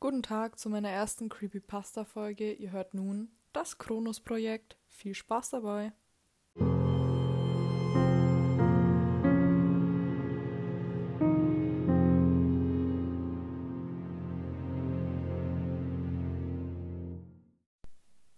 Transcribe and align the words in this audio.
Guten 0.00 0.22
Tag 0.22 0.60
zu 0.60 0.70
meiner 0.70 0.90
ersten 0.90 1.28
Creepypasta-Folge. 1.28 2.52
Ihr 2.52 2.70
hört 2.70 2.94
nun 2.94 3.32
das 3.52 3.78
Kronos-Projekt. 3.78 4.76
Viel 4.86 5.12
Spaß 5.12 5.50
dabei! 5.50 5.92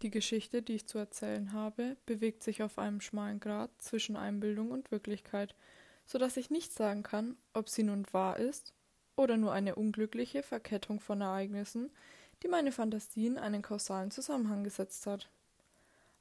Die 0.00 0.10
Geschichte, 0.10 0.62
die 0.62 0.76
ich 0.76 0.86
zu 0.86 0.96
erzählen 0.96 1.52
habe, 1.52 1.98
bewegt 2.06 2.42
sich 2.42 2.62
auf 2.62 2.78
einem 2.78 3.02
schmalen 3.02 3.38
Grat 3.38 3.70
zwischen 3.82 4.16
Einbildung 4.16 4.70
und 4.70 4.90
Wirklichkeit, 4.90 5.54
so 6.06 6.16
dass 6.16 6.38
ich 6.38 6.48
nicht 6.48 6.72
sagen 6.72 7.02
kann, 7.02 7.36
ob 7.52 7.68
sie 7.68 7.82
nun 7.82 8.06
wahr 8.12 8.38
ist 8.38 8.72
oder 9.20 9.36
nur 9.36 9.52
eine 9.52 9.74
unglückliche 9.74 10.42
Verkettung 10.42 10.98
von 10.98 11.20
Ereignissen, 11.20 11.90
die 12.42 12.48
meine 12.48 12.72
Fantasie 12.72 13.26
in 13.26 13.36
einen 13.36 13.60
kausalen 13.60 14.10
Zusammenhang 14.10 14.64
gesetzt 14.64 15.06
hat. 15.06 15.28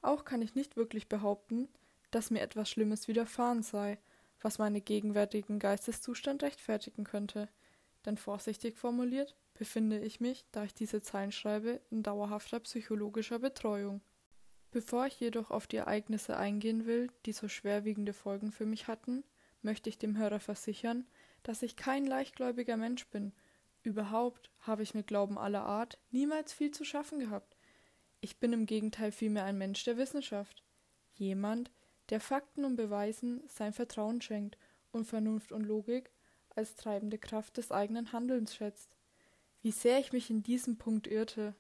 Auch 0.02 0.26
kann 0.26 0.42
ich 0.42 0.54
nicht 0.54 0.76
wirklich 0.76 1.08
behaupten, 1.08 1.70
dass 2.12 2.30
mir 2.30 2.42
etwas 2.42 2.70
Schlimmes 2.70 3.08
widerfahren 3.08 3.64
sei, 3.64 3.98
was 4.42 4.60
meinen 4.60 4.84
gegenwärtigen 4.84 5.60
Geisteszustand 5.60 6.44
rechtfertigen 6.44 7.06
könnte, 7.06 7.48
denn 8.06 8.18
vorsichtig 8.18 8.78
formuliert 8.78 9.36
befinde 9.54 10.00
ich 10.00 10.20
mich, 10.20 10.46
da 10.52 10.66
ich 10.66 10.74
diese 10.74 11.02
Zeilen 11.02 11.32
schreibe, 11.32 11.80
in 11.90 12.04
dauerhafter 12.04 12.60
psychologischer 12.60 13.40
Betreuung. 13.40 14.02
Bevor 14.72 15.08
ich 15.08 15.20
jedoch 15.20 15.52
auf 15.52 15.68
die 15.68 15.78
Ereignisse 15.78 16.36
eingehen 16.38 16.86
will, 16.86 17.10
die 17.26 17.34
so 17.34 17.48
schwerwiegende 17.48 18.14
Folgen 18.14 18.52
für 18.52 18.66
mich 18.66 18.88
hatten, 18.88 19.24
möchte 19.62 19.90
ich 19.90 19.98
dem 19.98 20.18
Hörer 20.18 20.40
versichern, 20.40 21.06
dass 21.44 21.62
ich 21.62 21.76
kein 21.76 22.06
leichtgläubiger 22.06 22.78
Mensch 22.78 23.08
bin. 23.08 23.34
Überhaupt 23.84 24.50
habe 24.60 24.84
ich 24.84 24.94
mit 24.94 25.08
Glauben 25.08 25.38
aller 25.38 25.64
Art 25.64 25.98
niemals 26.12 26.54
viel 26.54 26.72
zu 26.72 26.84
schaffen 26.84 27.20
gehabt. 27.20 27.56
Ich 28.22 28.38
bin 28.38 28.54
im 28.54 28.66
Gegenteil 28.66 29.12
vielmehr 29.12 29.46
ein 29.46 29.58
Mensch 29.58 29.84
der 29.84 29.98
Wissenschaft. 29.98 30.64
Jemand, 31.16 31.72
der 32.10 32.20
Fakten 32.20 32.66
und 32.66 32.76
Beweisen 32.76 33.42
sein 33.48 33.74
Vertrauen 33.74 34.22
schenkt 34.22 34.58
und 34.92 35.06
Vernunft 35.06 35.52
und 35.52 35.64
Logik 35.64 36.12
als 36.56 36.76
treibende 36.76 37.18
Kraft 37.18 37.58
des 37.58 37.72
eigenen 37.72 38.12
Handelns 38.12 38.56
schätzt. 38.56 38.96
Wie 39.62 39.72
sehr 39.72 40.00
ich 40.00 40.12
mich 40.12 40.30
in 40.30 40.44
diesem 40.44 40.78
Punkt 40.78 41.08
irrte. 41.08 41.56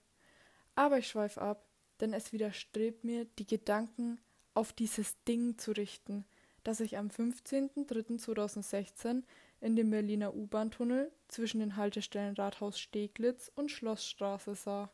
Aber 0.75 0.97
ich 0.97 1.07
schweife 1.07 1.41
ab, 1.41 1.65
denn 1.99 2.13
es 2.13 2.31
widerstrebt 2.31 3.03
mir, 3.03 3.25
die 3.25 3.47
Gedanken 3.47 4.19
auf 4.53 4.73
dieses 4.73 5.23
Ding 5.23 5.57
zu 5.57 5.71
richten, 5.71 6.25
das 6.63 6.79
ich 6.79 6.97
am 6.97 7.07
15.03.2016 7.07 9.23
in 9.61 9.75
dem 9.75 9.89
Berliner 9.89 10.35
U-Bahn-Tunnel 10.35 11.11
zwischen 11.27 11.59
den 11.59 11.75
Haltestellen 11.75 12.35
Rathaus 12.35 12.79
Steglitz 12.79 13.51
und 13.55 13.69
Schlossstraße 13.71 14.55
sah. 14.55 14.91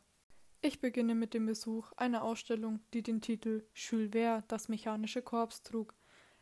Ich 0.62 0.80
beginne 0.80 1.14
mit 1.14 1.34
dem 1.34 1.46
Besuch 1.46 1.92
einer 1.96 2.24
Ausstellung, 2.24 2.80
die 2.92 3.02
den 3.02 3.20
Titel 3.20 3.64
Jules 3.74 4.10
Verne, 4.12 4.44
das 4.48 4.68
mechanische 4.68 5.22
Korps 5.22 5.62
trug. 5.62 5.94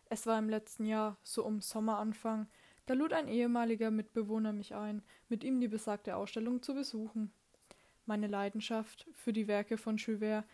Es 0.06 0.26
war 0.26 0.38
im 0.38 0.48
letzten 0.48 0.86
Jahr, 0.86 1.18
so 1.22 1.44
um 1.44 1.60
Sommeranfang, 1.60 2.48
da 2.86 2.94
lud 2.94 3.12
ein 3.12 3.28
ehemaliger 3.28 3.90
Mitbewohner 3.90 4.52
mich 4.52 4.74
ein, 4.74 5.02
mit 5.28 5.42
ihm 5.44 5.60
die 5.60 5.68
besagte 5.68 6.16
Ausstellung 6.16 6.62
zu 6.62 6.74
besuchen. 6.74 7.32
Meine 8.06 8.26
Leidenschaft 8.26 9.06
für 9.14 9.32
die 9.32 9.48
Werke 9.48 9.76
von 9.76 9.96
Jules 9.96 10.20
Verne 10.20 10.44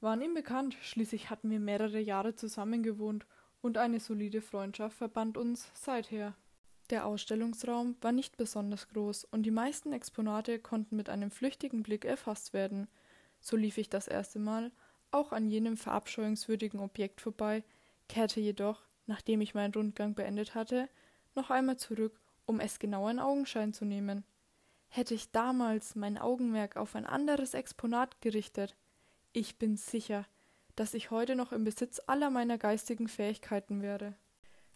waren 0.00 0.22
ihm 0.22 0.34
bekannt, 0.34 0.76
schließlich 0.80 1.28
hatten 1.28 1.50
wir 1.50 1.60
mehrere 1.60 2.00
Jahre 2.00 2.34
zusammen 2.34 2.82
gewohnt 2.82 3.26
und 3.60 3.76
eine 3.76 4.00
solide 4.00 4.40
Freundschaft 4.40 4.96
verband 4.96 5.36
uns 5.36 5.70
seither. 5.74 6.34
Der 6.90 7.06
Ausstellungsraum 7.06 7.96
war 8.00 8.10
nicht 8.10 8.36
besonders 8.36 8.88
groß 8.88 9.24
und 9.24 9.44
die 9.44 9.52
meisten 9.52 9.92
Exponate 9.92 10.58
konnten 10.58 10.96
mit 10.96 11.08
einem 11.08 11.30
flüchtigen 11.30 11.84
Blick 11.84 12.04
erfasst 12.04 12.52
werden. 12.52 12.88
So 13.40 13.56
lief 13.56 13.78
ich 13.78 13.88
das 13.88 14.08
erste 14.08 14.40
Mal 14.40 14.72
auch 15.12 15.32
an 15.32 15.48
jenem 15.48 15.76
verabscheuungswürdigen 15.76 16.80
Objekt 16.80 17.20
vorbei, 17.20 17.64
kehrte 18.08 18.40
jedoch, 18.40 18.82
nachdem 19.06 19.40
ich 19.40 19.54
meinen 19.54 19.72
Rundgang 19.72 20.14
beendet 20.14 20.54
hatte, 20.54 20.88
noch 21.34 21.50
einmal 21.50 21.76
zurück, 21.76 22.20
um 22.44 22.58
es 22.58 22.78
genauer 22.78 23.12
in 23.12 23.18
Augenschein 23.20 23.72
zu 23.72 23.84
nehmen. 23.84 24.24
Hätte 24.88 25.14
ich 25.14 25.30
damals 25.30 25.94
mein 25.94 26.18
Augenmerk 26.18 26.76
auf 26.76 26.96
ein 26.96 27.06
anderes 27.06 27.54
Exponat 27.54 28.20
gerichtet, 28.20 28.76
ich 29.32 29.58
bin 29.58 29.76
sicher, 29.76 30.26
dass 30.74 30.94
ich 30.94 31.12
heute 31.12 31.36
noch 31.36 31.52
im 31.52 31.62
Besitz 31.62 32.00
aller 32.08 32.30
meiner 32.30 32.58
geistigen 32.58 33.06
Fähigkeiten 33.06 33.80
wäre. 33.80 34.14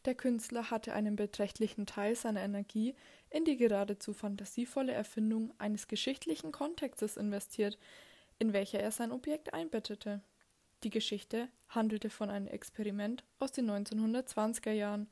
Der 0.04 0.15
Künstler 0.15 0.70
hatte 0.70 0.92
einen 0.92 1.16
beträchtlichen 1.16 1.87
Teil 1.87 2.15
seiner 2.15 2.42
Energie 2.42 2.94
in 3.31 3.44
die 3.44 3.56
geradezu 3.56 4.12
fantasievolle 4.12 4.92
Erfindung 4.92 5.53
eines 5.59 5.88
geschichtlichen 5.88 6.53
Kontextes 6.53 7.16
investiert, 7.16 7.78
in 8.38 8.53
welcher 8.53 8.81
er 8.81 8.91
sein 8.91 9.12
Objekt 9.12 9.54
einbettete. 9.54 10.20
Die 10.82 10.91
Geschichte 10.91 11.48
handelte 11.69 12.10
von 12.10 12.28
einem 12.28 12.47
Experiment 12.47 13.25
aus 13.38 13.53
den 13.53 13.70
1920er 13.70 14.72
Jahren, 14.72 15.09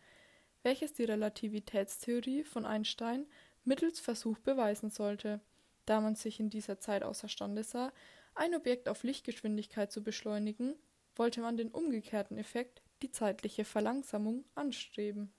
welches 0.62 0.92
die 0.92 1.04
Relativitätstheorie 1.04 2.44
von 2.44 2.66
Einstein 2.66 3.26
mittels 3.64 3.98
Versuch 3.98 4.38
beweisen 4.38 4.90
sollte, 4.90 5.40
da 5.86 6.00
man 6.00 6.14
sich 6.14 6.38
in 6.38 6.50
dieser 6.50 6.78
Zeit 6.78 7.02
außerstande 7.02 7.64
sah, 7.64 7.92
ein 8.34 8.54
Objekt 8.54 8.88
auf 8.88 9.02
Lichtgeschwindigkeit 9.02 9.90
zu 9.90 10.02
beschleunigen, 10.02 10.74
wollte 11.16 11.40
man 11.40 11.56
den 11.56 11.70
umgekehrten 11.70 12.36
Effekt, 12.36 12.82
die 13.02 13.10
zeitliche 13.10 13.64
Verlangsamung, 13.64 14.44
anstreben. 14.54 15.32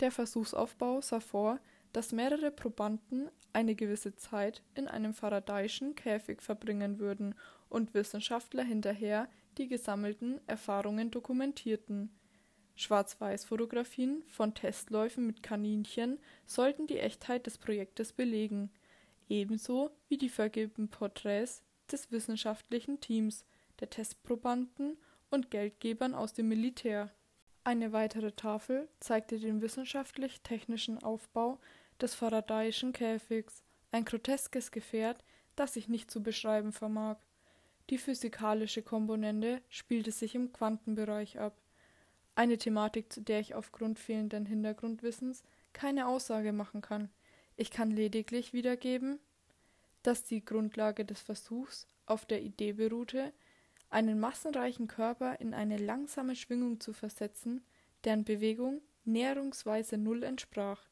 Der 0.00 0.10
Versuchsaufbau 0.10 1.00
sah 1.00 1.20
vor, 1.20 1.60
dass 1.92 2.12
mehrere 2.12 2.50
Probanden 2.50 3.30
eine 3.52 3.74
gewisse 3.74 4.16
Zeit 4.16 4.62
in 4.74 4.88
einem 4.88 5.14
Faradayschen 5.14 5.94
Käfig 5.94 6.42
verbringen 6.42 6.98
würden 6.98 7.34
und 7.68 7.94
Wissenschaftler 7.94 8.64
hinterher 8.64 9.28
die 9.58 9.68
gesammelten 9.68 10.40
Erfahrungen 10.46 11.10
dokumentierten. 11.10 12.10
Schwarz-Weiß-Fotografien 12.74 14.24
von 14.26 14.54
Testläufen 14.54 15.26
mit 15.26 15.42
Kaninchen 15.42 16.18
sollten 16.46 16.86
die 16.86 16.98
Echtheit 16.98 17.46
des 17.46 17.58
Projektes 17.58 18.14
belegen, 18.14 18.70
ebenso 19.28 19.90
wie 20.08 20.16
die 20.16 20.30
vergilbten 20.30 20.88
Porträts 20.88 21.62
des 21.90 22.10
wissenschaftlichen 22.10 23.00
Teams, 23.00 23.44
der 23.80 23.90
Testprobanden 23.90 24.96
und 25.32 25.50
Geldgebern 25.50 26.14
aus 26.14 26.34
dem 26.34 26.48
Militär. 26.48 27.10
Eine 27.64 27.92
weitere 27.92 28.32
Tafel 28.32 28.88
zeigte 29.00 29.38
den 29.38 29.62
wissenschaftlich-technischen 29.62 31.02
Aufbau 31.02 31.58
des 32.00 32.14
Faradayischen 32.14 32.92
Käfigs, 32.92 33.62
ein 33.90 34.04
groteskes 34.04 34.70
Gefährt, 34.70 35.24
das 35.56 35.74
sich 35.74 35.88
nicht 35.88 36.10
zu 36.10 36.22
beschreiben 36.22 36.72
vermag. 36.72 37.16
Die 37.90 37.98
physikalische 37.98 38.82
Komponente 38.82 39.62
spielte 39.68 40.12
sich 40.12 40.34
im 40.34 40.52
Quantenbereich 40.52 41.38
ab 41.38 41.56
eine 42.34 42.56
Thematik, 42.56 43.12
zu 43.12 43.20
der 43.20 43.40
ich 43.40 43.54
aufgrund 43.54 43.98
fehlenden 43.98 44.46
Hintergrundwissens 44.46 45.42
keine 45.72 46.06
Aussage 46.06 46.52
machen 46.52 46.80
kann. 46.80 47.10
Ich 47.56 47.70
kann 47.70 47.90
lediglich 47.90 48.52
wiedergeben, 48.52 49.18
dass 50.02 50.24
die 50.24 50.44
Grundlage 50.44 51.04
des 51.04 51.20
Versuchs 51.20 51.86
auf 52.06 52.24
der 52.24 52.42
Idee 52.42 52.72
beruhte, 52.72 53.32
einen 53.92 54.18
massenreichen 54.18 54.88
Körper 54.88 55.40
in 55.40 55.54
eine 55.54 55.76
langsame 55.76 56.36
Schwingung 56.36 56.80
zu 56.80 56.92
versetzen, 56.92 57.64
deren 58.04 58.24
Bewegung 58.24 58.80
näherungsweise 59.04 59.98
Null 59.98 60.22
entsprach. 60.22 60.88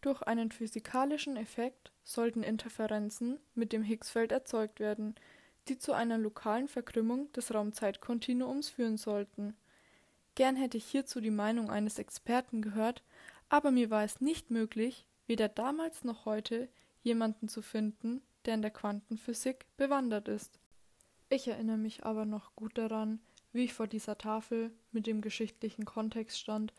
Durch 0.00 0.22
einen 0.22 0.52
physikalischen 0.52 1.36
Effekt 1.36 1.92
sollten 2.04 2.42
Interferenzen 2.42 3.38
mit 3.54 3.72
dem 3.72 3.82
Higgsfeld 3.82 4.32
erzeugt 4.32 4.80
werden, 4.80 5.14
die 5.68 5.78
zu 5.78 5.92
einer 5.92 6.18
lokalen 6.18 6.68
Verkrümmung 6.68 7.30
des 7.32 7.52
Raumzeitkontinuums 7.52 8.68
führen 8.68 8.96
sollten 8.96 9.54
Gern 10.38 10.54
hätte 10.54 10.76
ich 10.76 10.84
hierzu 10.84 11.20
die 11.20 11.32
Meinung 11.32 11.68
eines 11.68 11.98
Experten 11.98 12.62
gehört, 12.62 13.02
aber 13.48 13.72
mir 13.72 13.90
war 13.90 14.04
es 14.04 14.20
nicht 14.20 14.52
möglich, 14.52 15.04
weder 15.26 15.48
damals 15.48 16.04
noch 16.04 16.26
heute 16.26 16.68
jemanden 17.02 17.48
zu 17.48 17.60
finden, 17.60 18.22
der 18.44 18.54
in 18.54 18.62
der 18.62 18.70
Quantenphysik 18.70 19.66
bewandert 19.76 20.28
ist. 20.28 20.60
Ich 21.30 21.46
erinnere 21.46 21.76
mich 21.76 22.06
aber 22.06 22.24
noch 22.24 22.54
gut 22.56 22.78
daran, 22.78 23.20
wie 23.52 23.64
ich 23.64 23.74
vor 23.74 23.86
dieser 23.86 24.16
Tafel 24.16 24.72
mit 24.92 25.06
dem 25.06 25.20
geschichtlichen 25.20 25.84
Kontext 25.84 26.38
stand 26.38 26.72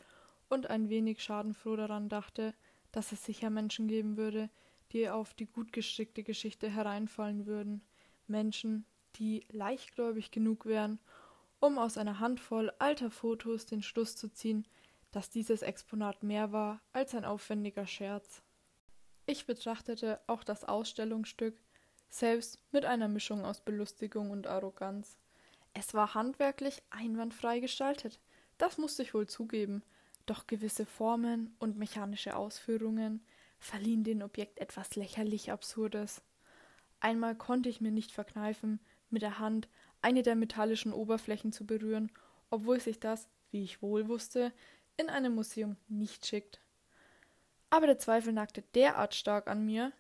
und 0.50 0.68
ein 0.70 0.90
wenig 0.90 1.22
schadenfroh 1.22 1.76
daran 1.76 2.10
dachte, 2.10 2.56
dass 2.92 3.12
es 3.12 3.24
sicher 3.24 3.52
Menschen 3.52 3.88
geben 3.88 4.18
würde, 4.18 4.50
die 4.92 5.10
auf 5.10 5.36
die 5.36 5.46
gut 5.46 5.72
gestrickte 5.72 6.24
Geschichte 6.24 6.68
hereinfallen 6.68 7.46
würden, 7.46 7.82
Menschen, 8.26 8.86
die 9.16 9.46
leichtgläubig 9.52 10.32
genug 10.32 10.66
wären, 10.66 11.00
um 11.60 11.78
aus 11.78 11.98
einer 11.98 12.20
Handvoll 12.20 12.72
alter 12.80 13.12
Fotos 13.12 13.68
den 13.68 13.84
Schluss 13.84 14.16
zu 14.16 14.30
ziehen, 14.30 14.68
dass 15.12 15.30
dieses 15.30 15.62
Exponat 15.62 16.24
mehr 16.24 16.52
war 16.52 16.82
als 16.92 17.14
ein 17.14 17.26
aufwendiger 17.26 17.86
Scherz. 17.86 18.42
Ich 19.26 19.46
betrachtete 19.46 20.20
auch 20.26 20.44
das 20.44 20.64
Ausstellungsstück 20.64 21.62
selbst 22.10 22.60
mit 22.72 22.86
einer 22.86 23.08
Mischung 23.08 23.46
aus 23.46 23.62
Belustigung 23.62 24.32
und 24.32 24.48
Arroganz. 24.48 25.18
Es 25.74 25.94
war 25.94 26.14
handwerklich 26.16 26.82
einwandfrei 26.90 27.60
gestaltet, 27.60 28.20
das 28.58 28.78
musste 28.78 29.04
ich 29.04 29.14
wohl 29.14 29.28
zugeben, 29.28 29.84
doch 30.26 30.46
gewisse 30.46 30.86
Formen 30.86 31.56
und 31.60 31.78
mechanische 31.78 32.36
Ausführungen 32.36 33.24
verliehen 33.58 34.04
dem 34.04 34.22
Objekt 34.22 34.60
etwas 34.60 34.96
lächerlich 34.96 35.52
Absurdes. 35.52 36.22
Einmal 37.00 37.36
konnte 37.36 37.70
ich 37.70 37.82
mir 37.82 37.92
nicht 37.92 38.12
verkneifen, 38.12 38.80
mit 39.10 39.22
der 39.22 39.40
Hand 39.40 39.70
eine 40.02 40.22
der 40.22 40.36
metallischen 40.36 40.94
Oberflächen 40.94 41.52
zu 41.52 41.66
berühren, 41.66 42.12
obwohl 42.50 42.80
sich 42.80 43.00
das, 43.00 43.28
wie 43.52 43.64
ich 43.64 43.82
wohl 43.82 44.08
wusste, 44.08 44.54
in 44.98 45.10
einem 45.10 45.36
Museum 45.36 45.78
nicht 45.88 46.26
schickt. 46.26 46.62
Aber 47.70 47.86
der 47.86 47.98
Zweifel 47.98 48.34
nagte 48.34 48.62
derart 48.74 49.16
stark 49.16 49.48
an 49.48 49.66
mir, 49.66 49.92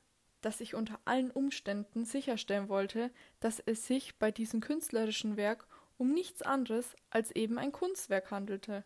dass 0.42 0.62
ich 0.62 0.76
unter 0.76 1.00
allen 1.06 1.32
Umständen 1.32 2.06
sicherstellen 2.06 2.70
wollte, 2.70 3.12
dass 3.40 3.60
es 3.60 3.86
sich 3.88 4.18
bei 4.18 4.32
diesem 4.32 4.62
künstlerischen 4.62 5.38
Werk 5.38 5.68
um 5.98 6.14
nichts 6.14 6.42
anderes 6.42 6.96
als 7.10 7.32
eben 7.32 7.58
ein 7.58 7.72
Kunstwerk 7.72 8.32
handelte. 8.32 8.86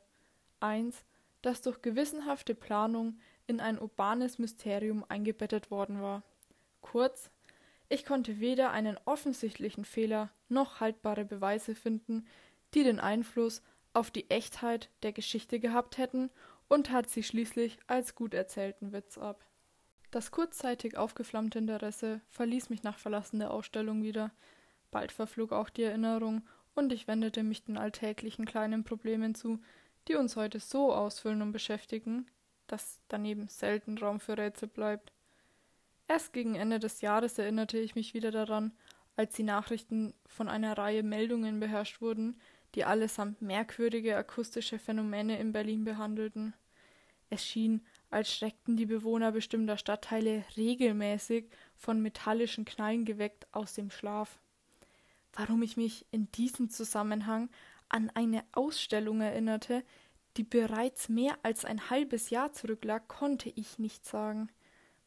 Eins, 0.59 1.05
das 1.41 1.61
durch 1.61 1.81
gewissenhafte 1.81 2.55
Planung 2.55 3.19
in 3.45 3.59
ein 3.59 3.79
urbanes 3.79 4.39
Mysterium 4.39 5.05
eingebettet 5.07 5.69
worden 5.69 6.01
war. 6.01 6.23
Kurz, 6.81 7.29
ich 7.89 8.05
konnte 8.05 8.39
weder 8.39 8.71
einen 8.71 8.97
offensichtlichen 9.05 9.85
Fehler 9.85 10.31
noch 10.49 10.79
haltbare 10.79 11.25
Beweise 11.25 11.75
finden, 11.75 12.25
die 12.73 12.83
den 12.83 12.99
Einfluss 12.99 13.61
auf 13.93 14.09
die 14.09 14.29
Echtheit 14.31 14.89
der 15.03 15.11
Geschichte 15.11 15.59
gehabt 15.59 15.97
hätten 15.97 16.31
und 16.67 16.87
tat 16.87 17.09
sie 17.09 17.21
schließlich 17.21 17.77
als 17.85 18.15
gut 18.15 18.33
erzählten 18.33 18.91
Witz 18.91 19.17
ab. 19.17 19.45
Das 20.13 20.29
kurzzeitig 20.29 20.95
aufgeflammte 20.95 21.57
Interesse 21.57 22.21
verließ 22.29 22.69
mich 22.69 22.83
nach 22.83 22.99
Verlassen 22.99 23.39
der 23.39 23.49
Ausstellung 23.49 24.03
wieder. 24.03 24.29
Bald 24.91 25.11
verflog 25.11 25.51
auch 25.51 25.71
die 25.71 25.81
Erinnerung 25.81 26.43
und 26.75 26.93
ich 26.93 27.07
wendete 27.07 27.41
mich 27.41 27.63
den 27.63 27.79
alltäglichen 27.79 28.45
kleinen 28.45 28.83
Problemen 28.83 29.33
zu, 29.33 29.59
die 30.07 30.13
uns 30.13 30.35
heute 30.35 30.59
so 30.59 30.93
ausfüllen 30.93 31.41
und 31.41 31.51
beschäftigen, 31.51 32.27
dass 32.67 33.01
daneben 33.07 33.47
selten 33.47 33.97
Raum 33.97 34.19
für 34.19 34.37
Rätsel 34.37 34.67
bleibt. 34.67 35.11
Erst 36.07 36.31
gegen 36.31 36.53
Ende 36.53 36.77
des 36.77 37.01
Jahres 37.01 37.39
erinnerte 37.39 37.79
ich 37.79 37.95
mich 37.95 38.13
wieder 38.13 38.29
daran, 38.29 38.71
als 39.15 39.33
die 39.33 39.41
Nachrichten 39.41 40.13
von 40.27 40.47
einer 40.47 40.77
Reihe 40.77 41.01
Meldungen 41.01 41.59
beherrscht 41.59 42.01
wurden, 42.01 42.39
die 42.75 42.85
allesamt 42.85 43.41
merkwürdige 43.41 44.15
akustische 44.15 44.77
Phänomene 44.77 45.39
in 45.39 45.53
Berlin 45.53 45.83
behandelten. 45.85 46.53
Es 47.31 47.43
schien, 47.43 47.81
als 48.13 48.33
schreckten 48.33 48.75
die 48.77 48.85
Bewohner 48.85 49.31
bestimmter 49.31 49.77
Stadtteile 49.77 50.45
regelmäßig 50.55 51.49
von 51.75 52.01
metallischen 52.01 52.63
Knallen 52.65 53.05
geweckt 53.05 53.47
aus 53.51 53.73
dem 53.73 53.89
Schlaf. 53.89 54.39
Warum 55.33 55.61
ich 55.63 55.77
mich 55.77 56.05
in 56.11 56.31
diesem 56.31 56.69
Zusammenhang 56.69 57.49
an 57.89 58.11
eine 58.13 58.43
Ausstellung 58.51 59.21
erinnerte, 59.21 59.83
die 60.37 60.43
bereits 60.43 61.09
mehr 61.09 61.37
als 61.43 61.65
ein 61.65 61.89
halbes 61.89 62.29
Jahr 62.29 62.53
zurücklag, 62.53 63.07
konnte 63.07 63.49
ich 63.49 63.79
nicht 63.79 64.05
sagen. 64.05 64.49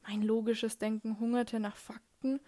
Mein 0.07 0.23
logisches 0.23 0.79
Denken 0.79 1.19
hungerte 1.19 1.59
nach 1.59 1.77
Fakten 1.77 2.41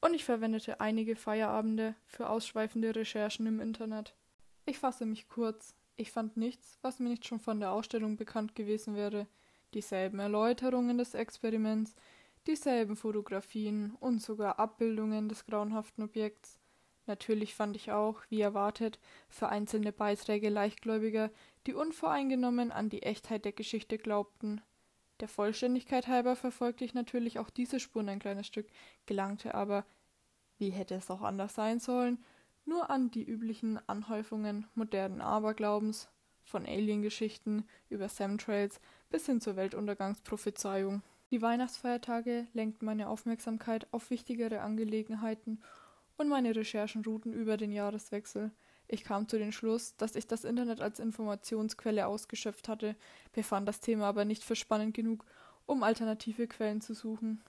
und 0.00 0.14
ich 0.14 0.24
verwendete 0.24 0.80
einige 0.80 1.16
Feierabende 1.16 1.94
für 2.06 2.28
ausschweifende 2.28 2.94
Recherchen 2.94 3.46
im 3.46 3.60
Internet. 3.60 4.14
Ich 4.66 4.78
fasse 4.78 5.06
mich 5.06 5.28
kurz. 5.28 5.74
Ich 5.96 6.10
fand 6.10 6.36
nichts, 6.36 6.78
was 6.82 6.98
mir 6.98 7.08
nicht 7.08 7.26
schon 7.26 7.40
von 7.40 7.60
der 7.60 7.72
Ausstellung 7.72 8.16
bekannt 8.16 8.54
gewesen 8.54 8.94
wäre 8.94 9.26
dieselben 9.74 10.18
Erläuterungen 10.18 10.98
des 10.98 11.14
Experiments, 11.14 11.94
dieselben 12.46 12.96
Fotografien 12.96 13.94
und 14.00 14.20
sogar 14.20 14.58
Abbildungen 14.58 15.28
des 15.28 15.46
grauenhaften 15.46 16.04
Objekts. 16.04 16.58
Natürlich 17.06 17.54
fand 17.54 17.74
ich 17.76 17.90
auch, 17.90 18.20
wie 18.28 18.40
erwartet, 18.40 18.98
für 19.28 19.48
einzelne 19.48 19.92
Beiträge 19.92 20.48
Leichtgläubiger, 20.48 21.30
die 21.66 21.74
unvoreingenommen 21.74 22.70
an 22.70 22.88
die 22.88 23.02
Echtheit 23.02 23.44
der 23.44 23.52
Geschichte 23.52 23.98
glaubten. 23.98 24.60
Der 25.20 25.28
Vollständigkeit 25.28 26.06
halber 26.06 26.36
verfolgte 26.36 26.84
ich 26.84 26.94
natürlich 26.94 27.38
auch 27.38 27.50
diese 27.50 27.80
Spuren 27.80 28.08
ein 28.08 28.18
kleines 28.18 28.46
Stück, 28.46 28.68
gelangte 29.06 29.54
aber, 29.54 29.84
wie 30.58 30.70
hätte 30.70 30.94
es 30.94 31.10
auch 31.10 31.22
anders 31.22 31.54
sein 31.54 31.80
sollen, 31.80 32.24
nur 32.64 32.90
an 32.90 33.10
die 33.10 33.24
üblichen 33.24 33.80
Anhäufungen 33.88 34.66
modernen 34.74 35.20
Aberglaubens, 35.20 36.08
von 36.44 36.66
Aliengeschichten 36.66 37.68
über 37.88 38.08
Samtrails 38.08 38.80
bis 39.12 39.26
hin 39.26 39.42
zur 39.42 39.56
Weltuntergangsprophezeiung. 39.56 41.02
Die 41.30 41.42
Weihnachtsfeiertage 41.42 42.46
lenkten 42.54 42.86
meine 42.86 43.08
Aufmerksamkeit 43.08 43.86
auf 43.92 44.10
wichtigere 44.10 44.62
Angelegenheiten 44.62 45.62
und 46.16 46.28
meine 46.28 46.56
Recherchen 46.56 47.04
ruhten 47.04 47.32
über 47.34 47.58
den 47.58 47.72
Jahreswechsel. 47.72 48.50
Ich 48.88 49.04
kam 49.04 49.28
zu 49.28 49.38
dem 49.38 49.52
Schluss, 49.52 49.96
dass 49.96 50.16
ich 50.16 50.26
das 50.26 50.44
Internet 50.44 50.80
als 50.80 50.98
Informationsquelle 50.98 52.06
ausgeschöpft 52.06 52.68
hatte, 52.68 52.96
befand 53.32 53.68
das 53.68 53.80
Thema 53.80 54.06
aber 54.06 54.24
nicht 54.24 54.44
für 54.44 54.56
spannend 54.56 54.94
genug, 54.94 55.26
um 55.66 55.82
alternative 55.82 56.46
Quellen 56.48 56.80
zu 56.80 56.94
suchen. 56.94 57.42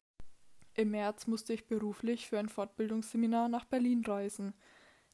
Im 0.76 0.92
März 0.92 1.28
musste 1.28 1.54
ich 1.54 1.68
beruflich 1.68 2.28
für 2.28 2.40
ein 2.40 2.50
Fortbildungsseminar 2.50 3.48
nach 3.48 3.66
Berlin 3.66 4.04
reisen. 4.06 4.54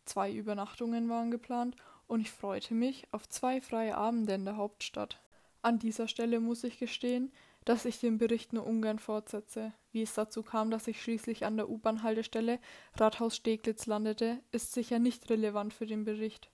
Zwei 0.06 0.34
Übernachtungen 0.34 1.10
waren 1.10 1.30
geplant 1.30 1.76
und 2.08 2.22
ich 2.22 2.32
freute 2.32 2.74
mich 2.74 3.08
auf 3.12 3.30
zwei 3.30 3.62
freie 3.62 3.96
Abende 3.96 4.34
in 4.34 4.46
der 4.46 4.58
Hauptstadt. 4.58 5.22
An 5.62 5.80
dieser 5.80 6.08
Stelle 6.08 6.40
muss 6.40 6.64
ich 6.64 6.80
gestehen, 6.80 7.32
dass 7.66 7.86
ich 7.86 8.00
den 8.00 8.18
Bericht 8.18 8.54
nur 8.54 8.66
ungern 8.66 9.00
fortsetze. 9.00 9.74
Wie 9.92 10.02
es 10.02 10.14
dazu 10.14 10.42
kam, 10.44 10.72
dass 10.72 10.88
ich 10.88 11.02
schließlich 11.02 11.46
an 11.46 11.58
der 11.58 11.70
U-Bahn-Haltestelle 11.70 12.60
Rathaus 12.96 13.36
Steglitz 13.36 13.86
landete, 13.86 14.40
ist 14.52 14.72
sicher 14.72 15.00
nicht 15.00 15.30
relevant 15.30 15.74
für 15.74 15.86
den 15.86 16.06
Bericht. 16.06 16.50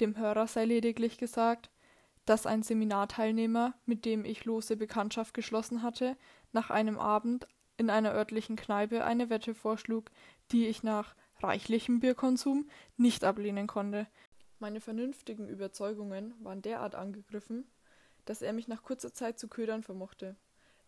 Dem 0.00 0.16
Hörer 0.16 0.46
sei 0.46 0.64
lediglich 0.64 1.18
gesagt, 1.18 1.70
dass 2.24 2.46
ein 2.46 2.62
Seminarteilnehmer, 2.62 3.74
mit 3.84 4.04
dem 4.04 4.24
ich 4.24 4.44
lose 4.44 4.76
Bekanntschaft 4.76 5.34
geschlossen 5.34 5.82
hatte, 5.82 6.16
nach 6.52 6.70
einem 6.70 6.98
Abend 6.98 7.46
in 7.76 7.90
einer 7.90 8.12
örtlichen 8.12 8.56
Kneipe 8.56 9.04
eine 9.04 9.30
Wette 9.30 9.54
vorschlug, 9.54 10.10
die 10.50 10.66
ich 10.66 10.82
nach 10.82 11.14
reichlichem 11.40 12.00
Bierkonsum 12.00 12.68
nicht 12.96 13.24
ablehnen 13.24 13.66
konnte. 13.66 14.06
Meine 14.58 14.80
vernünftigen 14.80 15.48
Überzeugungen 15.48 16.34
waren 16.42 16.62
derart 16.62 16.94
angegriffen, 16.94 17.66
dass 18.24 18.42
er 18.42 18.52
mich 18.52 18.68
nach 18.68 18.82
kurzer 18.82 19.12
Zeit 19.12 19.38
zu 19.38 19.48
ködern 19.48 19.82
vermochte. 19.82 20.36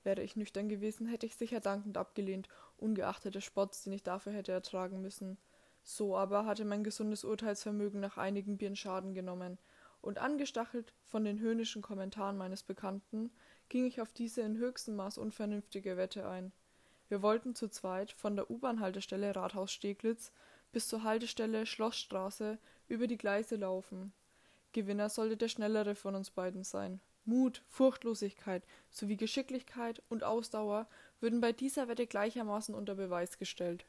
Wäre 0.05 0.23
ich 0.23 0.37
nüchtern 0.37 0.69
gewesen, 0.69 1.07
hätte 1.07 1.27
ich 1.27 1.37
sicher 1.37 1.61
dankend 1.61 1.97
abgelehnt, 1.97 2.49
ungeachtet 2.77 3.35
des 3.35 3.45
Spotts, 3.45 3.83
den 3.83 3.93
ich 3.93 4.03
dafür 4.03 4.33
hätte 4.33 4.53
ertragen 4.53 5.03
müssen. 5.03 5.37
So 5.83 6.17
aber 6.17 6.47
hatte 6.47 6.65
mein 6.65 6.85
gesundes 6.85 7.25
Urteilsvermögen 7.25 8.01
nach 8.01 8.17
einigen 8.17 8.57
Bieren 8.57 8.77
Schaden 8.77 9.15
genommen, 9.15 9.59
und 10.01 10.19
angestachelt 10.19 10.93
von 11.05 11.25
den 11.25 11.41
höhnischen 11.41 11.83
Kommentaren 11.83 12.37
meines 12.37 12.63
Bekannten, 12.63 13.31
ging 13.69 13.85
ich 13.87 14.01
auf 14.01 14.13
diese 14.13 14.43
in 14.43 14.57
höchstem 14.57 14.95
Maß 14.95 15.19
unvernünftige 15.19 15.97
Wette 15.97 16.29
ein. 16.29 16.53
Wir 17.09 17.23
wollten 17.23 17.55
zu 17.55 17.69
zweit 17.69 18.13
von 18.13 18.37
der 18.37 18.51
U-Bahn-Haltestelle 18.51 19.35
Rathaus 19.35 19.73
Steglitz 19.73 20.33
bis 20.73 20.89
zur 20.89 21.03
Haltestelle 21.03 21.67
Schlossstraße 21.67 22.59
über 22.89 23.07
die 23.07 23.19
Gleise 23.19 23.57
laufen. 23.57 24.13
Gewinner 24.73 25.09
sollte 25.09 25.37
der 25.37 25.49
schnellere 25.49 25.95
von 25.95 26.15
uns 26.15 26.31
beiden 26.31 26.63
sein. 26.63 27.01
Mut, 27.27 27.63
Furchtlosigkeit 27.69 28.65
sowie 28.91 29.17
Geschicklichkeit 29.17 30.03
und 30.09 30.25
Ausdauer 30.25 30.89
würden 31.21 31.41
bei 31.41 31.53
dieser 31.53 31.89
Wette 31.89 32.07
gleichermaßen 32.07 32.75
unter 32.75 32.95
Beweis 32.95 33.39
gestellt. 33.39 33.87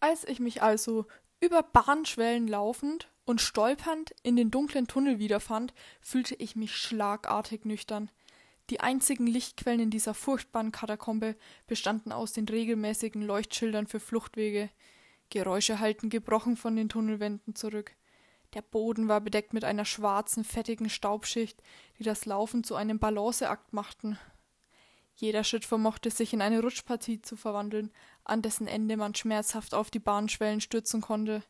Als 0.00 0.24
ich 0.24 0.40
mich 0.40 0.62
also 0.62 1.06
über 1.40 1.62
Bahnschwellen 1.62 2.48
laufend 2.48 3.10
und 3.24 3.40
stolpernd 3.40 4.14
in 4.22 4.36
den 4.36 4.50
dunklen 4.50 4.86
Tunnel 4.86 5.18
wiederfand, 5.18 5.74
fühlte 6.00 6.34
ich 6.34 6.56
mich 6.56 6.76
schlagartig 6.76 7.64
nüchtern. 7.64 8.10
Die 8.70 8.80
einzigen 8.80 9.26
Lichtquellen 9.26 9.80
in 9.80 9.90
dieser 9.90 10.14
furchtbaren 10.14 10.72
Katakombe 10.72 11.36
bestanden 11.66 12.10
aus 12.12 12.32
den 12.32 12.48
regelmäßigen 12.48 13.22
Leuchtschildern 13.22 13.86
für 13.86 14.00
Fluchtwege. 14.00 14.70
Geräusche 15.30 15.78
hallten 15.78 16.10
gebrochen 16.10 16.56
von 16.56 16.74
den 16.74 16.88
Tunnelwänden 16.88 17.54
zurück. 17.54 17.94
Der 18.54 18.62
Boden 18.62 19.08
war 19.08 19.20
bedeckt 19.20 19.52
mit 19.52 19.64
einer 19.64 19.84
schwarzen, 19.84 20.44
fettigen 20.44 20.88
Staubschicht, 20.88 21.62
die 21.98 22.04
das 22.04 22.24
Laufen 22.24 22.64
zu 22.64 22.74
einem 22.74 22.98
Balanceakt 22.98 23.72
machten. 23.72 24.18
Jeder 25.14 25.44
Schritt 25.44 25.64
vermochte 25.64 26.10
sich 26.10 26.32
in 26.32 26.42
eine 26.42 26.60
Rutschpartie 26.60 27.22
zu 27.22 27.36
verwandeln, 27.36 27.90
an 28.24 28.42
dessen 28.42 28.66
Ende 28.66 28.96
man 28.96 29.14
schmerzhaft 29.14 29.74
auf 29.74 29.90
die 29.90 29.98
Bahnschwellen 29.98 30.60
stürzen 30.60 31.00
konnte. 31.00 31.42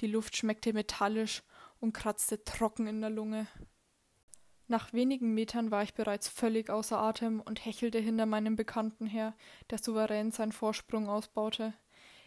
Die 0.00 0.06
Luft 0.06 0.36
schmeckte 0.36 0.72
metallisch 0.72 1.42
und 1.80 1.92
kratzte 1.92 2.42
trocken 2.44 2.86
in 2.86 3.00
der 3.02 3.10
Lunge. 3.10 3.46
Nach 4.66 4.94
wenigen 4.94 5.34
Metern 5.34 5.70
war 5.70 5.82
ich 5.82 5.92
bereits 5.92 6.28
völlig 6.28 6.70
außer 6.70 6.98
Atem 6.98 7.40
und 7.40 7.64
hechelte 7.64 7.98
hinter 7.98 8.24
meinem 8.24 8.56
Bekannten 8.56 9.06
her, 9.06 9.34
der 9.68 9.78
souverän 9.78 10.32
seinen 10.32 10.52
Vorsprung 10.52 11.08
ausbaute. 11.08 11.74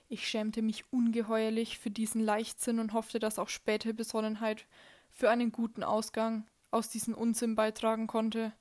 Ich 0.10 0.28
schämte 0.28 0.62
mich 0.62 0.86
ungeheuerlich 0.92 1.80
für 1.80 1.92
diesen 1.92 2.22
Leichtsinn 2.22 2.80
und 2.80 2.94
hoffte, 2.94 3.20
dass 3.20 3.40
auch 3.40 3.50
späte 3.50 3.94
Besonnenheit 3.94 4.66
für 5.10 5.30
einen 5.30 5.52
guten 5.52 5.84
Ausgang 5.84 6.48
aus 6.72 6.90
diesem 6.90 7.14
Unsinn 7.14 7.56
beitragen 7.56 8.08
konnte. 8.08 8.54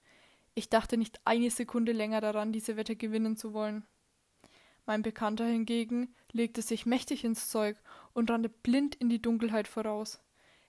Ich 0.54 0.70
dachte 0.70 0.96
nicht 0.96 1.20
eine 1.24 1.50
Sekunde 1.50 1.92
länger 1.92 2.20
daran, 2.20 2.52
diese 2.52 2.76
Wette 2.76 2.96
gewinnen 2.96 3.36
zu 3.36 3.52
wollen. 3.52 3.84
Mein 4.86 5.02
Bekannter 5.02 5.46
hingegen 5.46 6.14
legte 6.32 6.62
sich 6.62 6.86
mächtig 6.86 7.24
ins 7.24 7.48
Zeug 7.48 7.76
und 8.12 8.30
rannte 8.30 8.48
blind 8.48 8.94
in 8.94 9.08
die 9.08 9.22
Dunkelheit 9.22 9.68
voraus. 9.68 10.20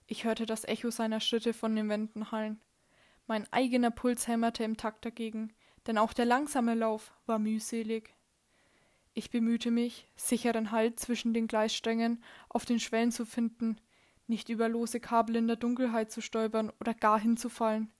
Ich 0.06 0.24
hörte 0.24 0.46
das 0.46 0.64
Echo 0.64 0.90
seiner 0.90 1.20
Schritte 1.20 1.54
von 1.54 1.74
den 1.74 1.88
Wänden 1.88 2.30
hallen. 2.30 2.60
Mein 3.26 3.50
eigener 3.52 3.90
Puls 3.90 4.26
hämmerte 4.26 4.64
im 4.64 4.76
Takt 4.76 5.04
dagegen, 5.04 5.52
denn 5.86 5.98
auch 5.98 6.12
der 6.12 6.24
langsame 6.24 6.74
Lauf 6.74 7.12
war 7.26 7.38
mühselig. 7.38 8.14
Ich 9.14 9.30
bemühte 9.30 9.70
mich, 9.70 10.08
sicheren 10.16 10.70
Halt 10.70 11.00
zwischen 11.00 11.34
den 11.34 11.46
Gleissträngen 11.46 12.22
auf 12.48 12.64
den 12.64 12.80
Schwellen 12.80 13.10
zu 13.10 13.24
finden, 13.24 13.80
nicht 14.26 14.48
über 14.48 14.68
lose 14.68 15.00
Kabel 15.00 15.36
in 15.36 15.46
der 15.46 15.56
Dunkelheit 15.56 16.12
zu 16.12 16.20
stolpern 16.20 16.70
oder 16.80 16.94
gar 16.94 17.18
hinzufallen. 17.18 17.90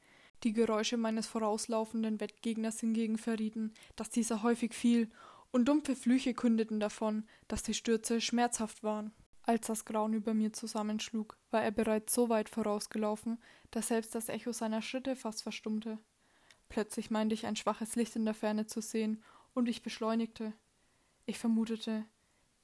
Die 0.44 0.52
Geräusche 0.52 0.96
meines 0.96 1.26
vorauslaufenden 1.26 2.20
Wettgegners 2.20 2.80
hingegen 2.80 3.18
verrieten, 3.18 3.72
dass 3.96 4.10
dieser 4.10 4.42
häufig 4.42 4.74
fiel, 4.74 5.10
und 5.50 5.66
dumpfe 5.66 5.96
Flüche 5.96 6.34
kündeten 6.34 6.78
davon, 6.78 7.26
dass 7.48 7.62
die 7.62 7.74
Stürze 7.74 8.20
schmerzhaft 8.20 8.82
waren. 8.82 9.12
Als 9.42 9.66
das 9.66 9.86
Grauen 9.86 10.12
über 10.12 10.34
mir 10.34 10.52
zusammenschlug, 10.52 11.38
war 11.50 11.62
er 11.62 11.70
bereits 11.70 12.14
so 12.14 12.28
weit 12.28 12.50
vorausgelaufen, 12.50 13.38
dass 13.70 13.88
selbst 13.88 14.14
das 14.14 14.28
Echo 14.28 14.52
seiner 14.52 14.82
Schritte 14.82 15.16
fast 15.16 15.42
verstummte. 15.42 15.98
Plötzlich 16.68 17.10
meinte 17.10 17.34
ich 17.34 17.46
ein 17.46 17.56
schwaches 17.56 17.96
Licht 17.96 18.14
in 18.14 18.26
der 18.26 18.34
Ferne 18.34 18.66
zu 18.66 18.82
sehen, 18.82 19.22
und 19.54 19.68
ich 19.68 19.82
beschleunigte. 19.82 20.52
Ich 21.28 21.38
vermutete, 21.38 22.06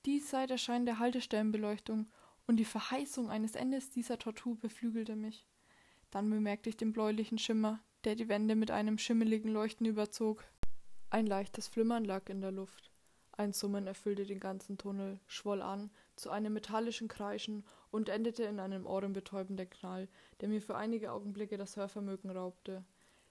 dies 0.07 0.31
sei 0.31 0.47
der 0.47 0.57
Schein 0.57 0.87
der 0.87 0.99
Haltestellenbeleuchtung, 0.99 2.11
und 2.47 2.57
die 2.57 2.65
Verheißung 2.65 3.29
eines 3.29 3.57
Endes 3.57 3.91
dieser 3.91 4.19
Tortur 4.19 4.59
beflügelte 4.59 5.17
mich. 5.17 5.47
Dann 6.11 6.31
bemerkte 6.31 6.71
ich 6.71 6.79
den 6.79 6.95
bläulichen 6.95 7.37
Schimmer, 7.37 7.81
der 8.05 8.15
die 8.15 8.31
Wände 8.31 8.57
mit 8.57 8.71
einem 8.71 8.97
schimmeligen 8.97 9.51
Leuchten 9.51 9.85
überzog. 9.87 10.43
Ein 11.11 11.27
leichtes 11.27 11.69
Flimmern 11.69 12.07
lag 12.07 12.31
in 12.31 12.41
der 12.41 12.53
Luft. 12.53 12.91
Ein 13.33 13.53
Summen 13.53 13.87
erfüllte 13.87 14.25
den 14.25 14.41
ganzen 14.41 14.79
Tunnel, 14.79 15.21
schwoll 15.27 15.61
an 15.61 15.91
zu 16.17 16.31
einem 16.31 16.55
metallischen 16.55 17.09
Kreischen 17.09 17.67
und 17.91 18.09
endete 18.09 18.45
in 18.45 18.61
einem 18.61 18.87
ohrenbetäubenden 18.87 19.69
Knall, 19.69 20.09
der 20.41 20.49
mir 20.49 20.63
für 20.63 20.77
einige 20.77 21.13
Augenblicke 21.13 21.59
das 21.59 21.77
Hörvermögen 21.77 22.31
raubte. 22.31 22.83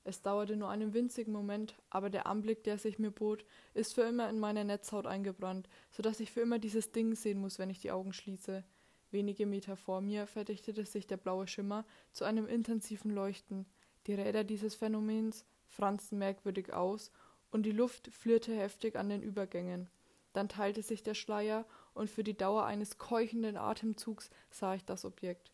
Es 0.06 0.22
dauerte 0.22 0.58
nur 0.58 0.70
einen 0.70 0.94
winzigen 0.94 1.32
Moment, 1.32 1.76
aber 1.90 2.10
der 2.10 2.28
Anblick, 2.28 2.64
der 2.64 2.78
sich 2.78 3.00
mir 3.00 3.12
bot, 3.12 3.46
ist 3.74 3.94
für 3.94 4.02
immer 4.02 4.30
in 4.30 4.40
meine 4.40 4.66
Netzhaut 4.66 5.08
eingebrannt, 5.08 5.70
so 5.92 6.04
dass 6.04 6.20
ich 6.20 6.32
für 6.32 6.42
immer 6.42 6.60
dieses 6.60 6.92
Ding 6.92 7.16
sehen 7.16 7.40
muss, 7.40 7.58
wenn 7.58 7.70
ich 7.70 7.80
die 7.80 7.92
Augen 7.92 8.12
schließe. 8.12 8.64
Wenige 9.12 9.46
Meter 9.46 9.78
vor 9.78 10.02
mir 10.02 10.28
verdichtete 10.28 10.86
sich 10.86 11.08
der 11.08 11.18
blaue 11.18 11.48
Schimmer 11.48 11.86
zu 12.12 12.26
einem 12.26 12.48
intensiven 12.48 13.12
Leuchten. 13.12 13.66
Die 14.08 14.14
Räder 14.14 14.44
dieses 14.44 14.76
Phänomens 14.76 15.46
franzten 15.68 16.18
merkwürdig 16.18 16.74
aus 16.74 17.12
und 17.52 17.64
die 17.64 17.72
Luft 17.72 18.08
flirrte 18.08 18.54
heftig 18.54 18.98
an 18.98 19.10
den 19.10 19.22
Übergängen. 19.22 19.88
Dann 20.34 20.50
teilte 20.50 20.82
sich 20.82 21.04
der 21.04 21.14
Schleier 21.14 21.66
und 21.94 22.10
für 22.10 22.24
die 22.24 22.36
Dauer 22.36 22.66
eines 22.66 22.98
keuchenden 22.98 23.56
Atemzugs 23.56 24.32
sah 24.50 24.74
ich 24.74 24.84
das 24.84 25.06
Objekt. 25.06 25.52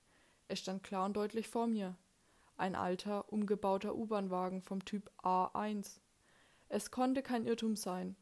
Es 0.47 0.59
stand 0.59 0.83
klar 0.83 1.05
und 1.05 1.17
deutlich 1.17 1.47
vor 1.49 1.67
mir. 1.67 1.95
Ein 2.59 2.75
alter, 2.75 3.31
umgebauter 3.31 3.95
U-Bahn-Wagen 3.95 4.61
vom 4.61 4.83
Typ 4.83 5.09
A1. 5.23 6.01
Es 6.67 6.91
konnte 6.91 7.23
kein 7.23 7.45
Irrtum 7.45 7.77
sein. 7.77 8.17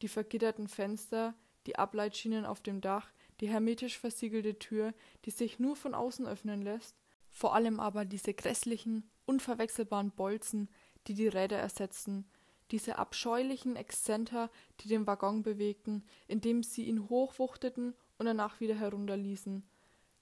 Die 0.00 0.08
vergitterten 0.08 0.68
Fenster, 0.68 1.34
die 1.66 1.76
Ableitschienen 1.76 2.46
auf 2.46 2.62
dem 2.62 2.80
Dach, 2.80 3.12
die 3.40 3.48
hermetisch 3.48 3.98
versiegelte 3.98 4.58
Tür, 4.58 4.94
die 5.26 5.30
sich 5.30 5.58
nur 5.58 5.76
von 5.76 5.94
außen 5.94 6.26
öffnen 6.26 6.62
lässt, 6.62 6.96
vor 7.30 7.54
allem 7.54 7.78
aber 7.78 8.06
diese 8.06 8.32
grässlichen, 8.32 9.10
unverwechselbaren 9.26 10.12
Bolzen, 10.12 10.70
die 11.06 11.14
die 11.14 11.28
Räder 11.28 11.58
ersetzten, 11.58 12.24
diese 12.70 12.96
abscheulichen 12.96 13.76
Exzenter, 13.76 14.50
die 14.80 14.88
den 14.88 15.06
Waggon 15.06 15.42
bewegten, 15.42 16.04
indem 16.26 16.62
sie 16.62 16.84
ihn 16.84 17.10
hochwuchteten 17.10 17.94
und 18.16 18.24
danach 18.24 18.60
wieder 18.60 18.76
herunterließen. 18.76 19.62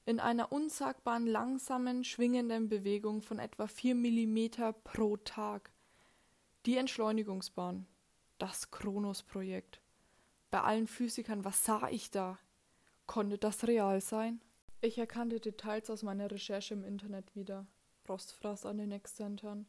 In 0.05 0.19
einer 0.19 0.51
unsagbaren 0.51 1.29
langsamen, 1.29 2.03
schwingenden 2.03 2.69
Bewegung 2.69 3.23
von 3.23 3.39
etwa 3.39 3.69
vier 3.69 3.95
Millimeter 3.95 4.73
pro 4.73 5.17
Tag. 5.17 5.71
Die 6.67 6.77
Entschleunigungsbahn. 6.77 7.87
Das 8.39 8.73
Kronos-Projekt. 8.73 9.81
Bei 10.51 10.63
allen 10.63 10.89
Physikern, 10.89 11.45
was 11.45 11.65
sah 11.65 11.89
ich 11.89 12.11
da? 12.11 12.37
Konnte 13.07 13.39
das 13.39 13.65
real 13.69 14.01
sein? 14.01 14.41
Ich 14.81 14.99
erkannte 14.99 15.39
Details 15.39 15.89
aus 15.89 16.03
meiner 16.03 16.29
Recherche 16.33 16.75
im 16.75 16.83
Internet 16.83 17.37
wieder. 17.37 17.65
Rostfraß 18.09 18.67
an 18.67 18.79
den 18.79 18.91
Exzentern. 18.91 19.67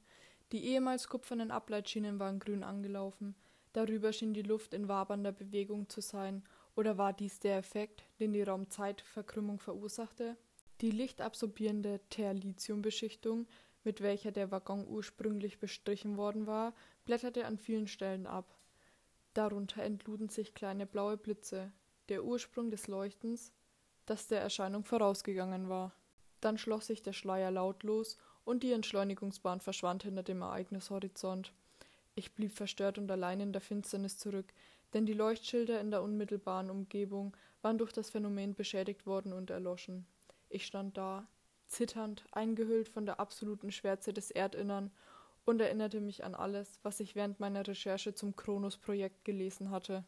Die 0.51 0.65
ehemals 0.65 1.09
kupfernen 1.09 1.51
Ableitschienen 1.51 2.17
waren 2.17 2.39
grün 2.39 2.63
angelaufen. 2.63 3.35
Darüber 3.73 4.11
schien 4.11 4.33
die 4.33 4.41
Luft 4.41 4.73
in 4.73 4.87
wabernder 4.87 5.31
Bewegung 5.31 5.89
zu 5.89 6.01
sein. 6.01 6.43
Oder 6.75 6.97
war 6.97 7.13
dies 7.13 7.39
der 7.39 7.57
Effekt, 7.57 8.03
den 8.19 8.33
die 8.33 8.41
Raumzeitverkrümmung 8.41 9.59
verursachte? 9.59 10.37
Die 10.81 10.91
lichtabsorbierende 10.91 11.99
Terlithiumbeschichtung, 12.09 13.47
mit 13.83 14.01
welcher 14.01 14.31
der 14.31 14.51
Waggon 14.51 14.87
ursprünglich 14.87 15.59
bestrichen 15.59 16.17
worden 16.17 16.47
war, 16.47 16.73
blätterte 17.05 17.45
an 17.45 17.57
vielen 17.57 17.87
Stellen 17.87 18.25
ab. 18.25 18.57
Darunter 19.33 19.83
entluden 19.83 20.29
sich 20.29 20.53
kleine 20.53 20.85
blaue 20.85 21.17
Blitze, 21.17 21.71
der 22.09 22.23
Ursprung 22.23 22.69
des 22.69 22.87
Leuchtens, 22.87 23.51
das 24.05 24.27
der 24.27 24.41
Erscheinung 24.41 24.83
vorausgegangen 24.83 25.69
war. 25.69 25.93
Dann 26.41 26.57
schloss 26.57 26.87
sich 26.87 27.01
der 27.01 27.13
Schleier 27.13 27.51
lautlos 27.51 28.17
und 28.43 28.63
die 28.63 28.73
Entschleunigungsbahn 28.73 29.59
verschwand 29.59 30.03
hinter 30.03 30.23
dem 30.23 30.41
Ereignishorizont. 30.41 31.53
Ich 32.15 32.33
blieb 32.33 32.51
verstört 32.51 32.97
und 32.97 33.09
allein 33.09 33.39
in 33.39 33.53
der 33.53 33.61
Finsternis 33.61 34.17
zurück, 34.17 34.53
denn 34.93 35.05
die 35.05 35.13
Leuchtschilder 35.13 35.79
in 35.79 35.91
der 35.91 36.03
unmittelbaren 36.03 36.69
Umgebung 36.69 37.35
waren 37.61 37.77
durch 37.77 37.91
das 37.91 38.09
Phänomen 38.09 38.53
beschädigt 38.53 39.05
worden 39.05 39.33
und 39.33 39.49
erloschen. 39.49 40.05
Ich 40.49 40.65
stand 40.65 40.97
da, 40.97 41.27
zitternd, 41.67 42.25
eingehüllt 42.31 42.87
von 42.87 43.05
der 43.05 43.19
absoluten 43.19 43.71
Schwärze 43.71 44.13
des 44.13 44.31
Erdinnern 44.31 44.91
und 45.45 45.59
erinnerte 45.61 45.99
mich 45.99 46.23
an 46.23 46.35
alles, 46.35 46.79
was 46.83 46.99
ich 46.99 47.15
während 47.15 47.39
meiner 47.39 47.67
Recherche 47.67 48.13
zum 48.13 48.35
Kronos-Projekt 48.35 49.25
gelesen 49.25 49.71
hatte. 49.71 50.03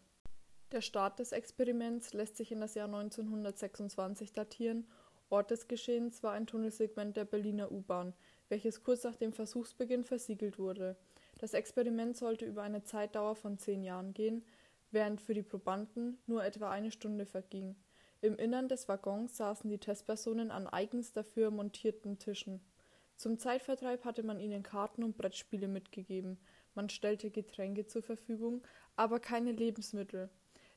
Der 0.72 0.82
Start 0.82 1.20
des 1.20 1.32
Experiments 1.32 2.13
lässt 2.13 2.38
sich 2.38 2.51
in 2.51 2.60
das 2.60 2.75
Jahr 2.75 2.88
1926 2.88 4.34
datieren. 4.34 4.88
Ort 5.30 5.51
des 5.51 5.68
Geschehens 5.68 6.24
war 6.24 6.34
ein 6.34 6.48
Tunnelsegment 6.48 7.18
der 7.18 7.25
Berliner 7.25 7.72
U-Bahn, 7.72 8.13
welches 8.50 8.84
kurz 8.84 9.04
nach 9.04 9.15
dem 9.15 9.34
Versuchsbeginn 9.34 10.04
versiegelt 10.04 10.60
wurde. 10.60 10.96
Das 11.39 11.54
Experiment 11.54 12.15
sollte 12.15 12.46
über 12.46 12.62
eine 12.62 12.84
Zeitdauer 12.84 13.36
von 13.36 13.58
zehn 13.58 13.84
Jahren 13.84 14.13
gehen, 14.13 14.46
während 14.96 15.22
für 15.22 15.34
die 15.34 15.44
Probanden 15.44 16.18
nur 16.25 16.44
etwa 16.44 16.72
eine 16.72 16.90
Stunde 16.90 17.25
verging. 17.28 17.75
Im 18.22 18.38
Innern 18.38 18.70
des 18.70 18.88
Waggons 18.88 19.38
saßen 19.38 19.70
die 19.70 19.78
Testpersonen 19.78 20.50
an 20.50 20.66
eigens 20.66 21.12
dafür 21.12 21.52
montierten 21.52 22.18
Tischen. 22.18 22.62
Zum 23.18 23.38
Zeitvertreib 23.38 24.06
hatte 24.06 24.24
man 24.24 24.40
ihnen 24.40 24.64
Karten 24.64 25.04
und 25.04 25.18
Brettspiele 25.18 25.68
mitgegeben. 25.68 26.40
Man 26.74 26.90
stellte 26.90 27.30
Getränke 27.30 27.86
zur 27.86 28.04
Verfügung, 28.04 28.64
aber 28.96 29.20
keine 29.20 29.52
Lebensmittel. 29.52 30.30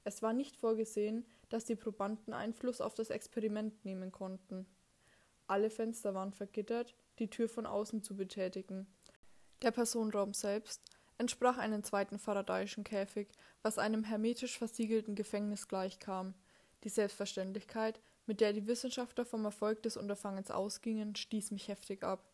Es 0.03 0.21
war 0.21 0.33
nicht 0.33 0.57
vorgesehen, 0.57 1.25
dass 1.49 1.65
die 1.65 1.77
Probanden 1.77 2.35
Einfluss 2.35 2.81
auf 2.81 2.95
das 2.95 3.11
Experiment 3.11 3.85
nehmen 3.85 4.11
konnten. 4.11 4.67
Alle 5.47 5.71
Fenster 5.71 6.13
waren 6.15 6.33
vergittert, 6.33 6.97
die 7.21 7.31
Tür 7.31 7.49
von 7.49 7.67
außen 7.67 8.03
zu 8.03 8.17
betätigen. 8.17 8.87
Der 9.63 9.71
Personenraum 9.71 10.35
selbst 10.35 10.83
entsprach 11.19 11.59
einem 11.59 11.83
zweiten 11.83 12.19
Faradayischen 12.19 12.85
Käfig, 12.85 13.29
was 13.63 13.79
einem 13.79 14.05
hermetisch 14.05 14.57
versiegelten 14.57 15.15
Gefängnis 15.15 15.69
gleichkam. 15.69 16.35
Die 16.85 16.89
Selbstverständlichkeit, 16.89 18.01
mit 18.27 18.41
der 18.41 18.53
die 18.53 18.67
Wissenschaftler 18.67 19.25
vom 19.25 19.45
Erfolg 19.45 19.83
des 19.83 19.97
Unterfangens 19.97 20.51
ausgingen, 20.51 21.17
stieß 21.17 21.51
mich 21.51 21.69
heftig 21.69 22.05
ab. 22.05 22.25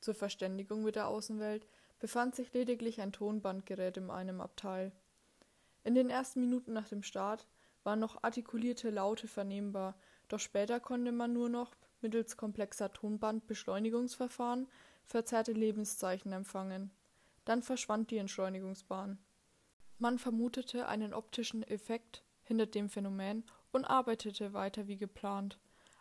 Zur 0.00 0.14
Verständigung 0.14 0.84
mit 0.84 0.96
der 0.96 1.08
Außenwelt 1.08 1.66
befand 1.98 2.34
sich 2.34 2.52
lediglich 2.52 3.00
ein 3.00 3.12
Tonbandgerät 3.12 3.96
in 3.96 4.10
einem 4.10 4.40
Abteil. 4.40 4.92
In 5.84 5.94
den 5.94 6.10
ersten 6.10 6.40
Minuten 6.40 6.72
nach 6.72 6.88
dem 6.88 7.02
Start 7.02 7.46
waren 7.82 7.98
noch 7.98 8.22
artikulierte 8.22 8.90
Laute 8.90 9.26
vernehmbar, 9.26 9.96
doch 10.28 10.38
später 10.38 10.78
konnte 10.78 11.10
man 11.10 11.32
nur 11.32 11.48
noch 11.48 11.72
mittels 12.00 12.36
komplexer 12.36 12.92
Tonbandbeschleunigungsverfahren 12.92 14.68
verzerrte 15.04 15.52
Lebenszeichen 15.52 16.32
empfangen. 16.32 16.90
Dann 17.44 17.62
verschwand 17.62 18.10
die 18.10 18.18
Entschleunigungsbahn. 18.18 19.18
Man 19.98 20.18
vermutete 20.18 20.88
einen 20.88 21.14
optischen 21.14 21.62
Effekt 21.62 22.24
hinter 22.42 22.66
dem 22.66 22.88
Phänomen 22.88 23.44
und 23.72 23.84
arbeitete 23.84 24.52
weiter 24.52 24.86
wie 24.88 24.96
geplant. 24.96 25.58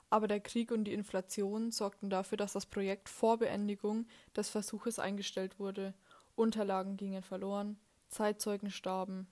Aber 0.10 0.28
der 0.28 0.42
Krieg 0.42 0.72
und 0.72 0.84
die 0.84 0.94
Inflation 0.94 1.72
sorgten 1.72 2.10
dafür, 2.10 2.38
dass 2.38 2.54
das 2.54 2.66
Projekt 2.66 3.08
vor 3.08 3.38
Beendigung 3.38 4.08
des 4.36 4.50
Versuches 4.50 5.00
eingestellt 5.00 5.58
wurde. 5.58 5.94
Unterlagen 6.36 6.98
gingen 6.98 7.24
verloren, 7.24 7.80
Zeitzeugen 8.10 8.72
starben. 8.72 9.28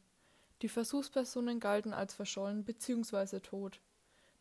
Die 0.62 0.70
Versuchspersonen 0.70 1.60
galten 1.60 1.94
als 1.94 2.13
verschollen 2.13 2.63
bzw. 2.63 3.39
tot. 3.39 3.82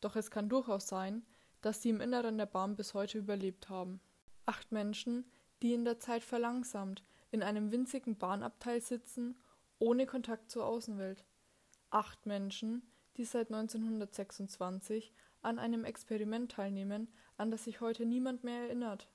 Doch 0.01 0.15
es 0.15 0.31
kann 0.31 0.49
durchaus 0.49 0.87
sein, 0.87 1.25
dass 1.61 1.83
sie 1.83 1.91
im 1.91 2.01
Inneren 2.01 2.39
der 2.39 2.47
Bahn 2.47 2.77
bis 2.77 2.95
heute 2.95 3.19
überlebt 3.19 3.69
haben. 3.69 4.01
Acht 4.47 4.71
Menschen, 4.71 5.25
die 5.63 5.75
in 5.75 5.85
der 5.85 5.99
Zeit 5.99 6.23
verlangsamt 6.23 7.03
in 7.31 7.43
einem 7.43 7.71
winzigen 7.71 8.17
Bahnabteil 8.17 8.81
sitzen, 8.81 9.39
ohne 9.79 10.07
Kontakt 10.07 10.51
zur 10.51 10.67
Außenwelt. 10.67 11.25
Acht 11.91 12.27
Menschen, 12.27 12.83
die 13.17 13.25
seit 13.25 13.49
1926 13.53 15.13
an 15.43 15.59
einem 15.59 15.85
Experiment 15.85 16.53
teilnehmen, 16.53 17.09
an 17.37 17.51
das 17.51 17.65
sich 17.65 17.81
heute 17.81 18.07
niemand 18.07 18.45
mehr 18.45 18.63
erinnert. 18.63 19.09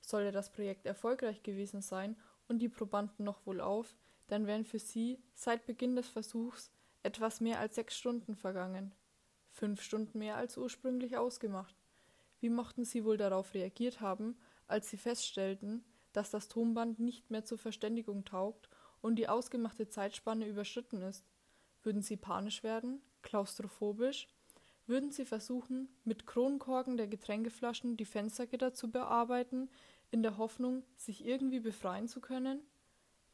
Sollte 0.00 0.32
das 0.32 0.52
Projekt 0.52 0.86
erfolgreich 0.86 1.42
gewesen 1.42 1.82
sein 1.82 2.16
und 2.46 2.60
die 2.60 2.68
Probanden 2.68 3.24
noch 3.24 3.44
wohlauf, 3.46 3.94
dann 4.28 4.46
wären 4.46 4.64
für 4.64 4.78
sie 4.78 5.22
seit 5.34 5.66
Beginn 5.66 5.96
des 5.96 6.08
Versuchs 6.08 6.70
etwas 7.02 7.40
mehr 7.40 7.58
als 7.58 7.74
sechs 7.74 7.96
Stunden 7.96 8.36
vergangen. 8.36 8.94
Fünf 9.50 9.82
Stunden 9.82 10.18
mehr 10.18 10.36
als 10.36 10.56
ursprünglich 10.56 11.16
ausgemacht. 11.16 11.74
Wie 12.40 12.50
mochten 12.50 12.84
sie 12.84 13.04
wohl 13.04 13.16
darauf 13.16 13.54
reagiert 13.54 14.00
haben, 14.00 14.38
als 14.66 14.90
sie 14.90 14.98
feststellten, 14.98 15.84
dass 16.18 16.30
das 16.30 16.48
Tonband 16.48 16.98
nicht 16.98 17.30
mehr 17.30 17.44
zur 17.44 17.58
Verständigung 17.58 18.24
taugt 18.24 18.68
und 19.00 19.16
die 19.16 19.28
ausgemachte 19.28 19.88
Zeitspanne 19.88 20.48
überschritten 20.48 21.00
ist? 21.00 21.24
Würden 21.84 22.02
sie 22.02 22.16
panisch 22.16 22.64
werden, 22.64 23.00
klaustrophobisch? 23.22 24.26
Würden 24.88 25.12
sie 25.12 25.24
versuchen, 25.24 25.88
mit 26.02 26.26
Kronkorken 26.26 26.96
der 26.96 27.06
Getränkeflaschen 27.06 27.96
die 27.96 28.04
Fenstergitter 28.04 28.74
zu 28.74 28.90
bearbeiten, 28.90 29.70
in 30.10 30.24
der 30.24 30.38
Hoffnung, 30.38 30.82
sich 30.96 31.24
irgendwie 31.24 31.60
befreien 31.60 32.08
zu 32.08 32.20
können? 32.20 32.62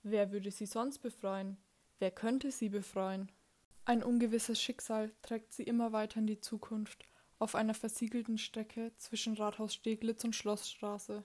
Wer 0.02 0.30
würde 0.30 0.50
sie 0.50 0.66
sonst 0.66 0.98
befreien? 0.98 1.56
Wer 2.00 2.10
könnte 2.10 2.50
sie 2.50 2.68
befreien? 2.68 3.32
Ein 3.86 4.02
ungewisses 4.02 4.60
Schicksal 4.60 5.10
trägt 5.22 5.54
sie 5.54 5.62
immer 5.62 5.92
weiter 5.92 6.20
in 6.20 6.26
die 6.26 6.40
Zukunft, 6.40 7.06
auf 7.38 7.54
einer 7.54 7.72
versiegelten 7.72 8.36
Strecke 8.36 8.92
zwischen 8.98 9.34
Rathaus 9.34 9.72
Steglitz 9.72 10.22
und 10.24 10.36
Schlossstraße. 10.36 11.24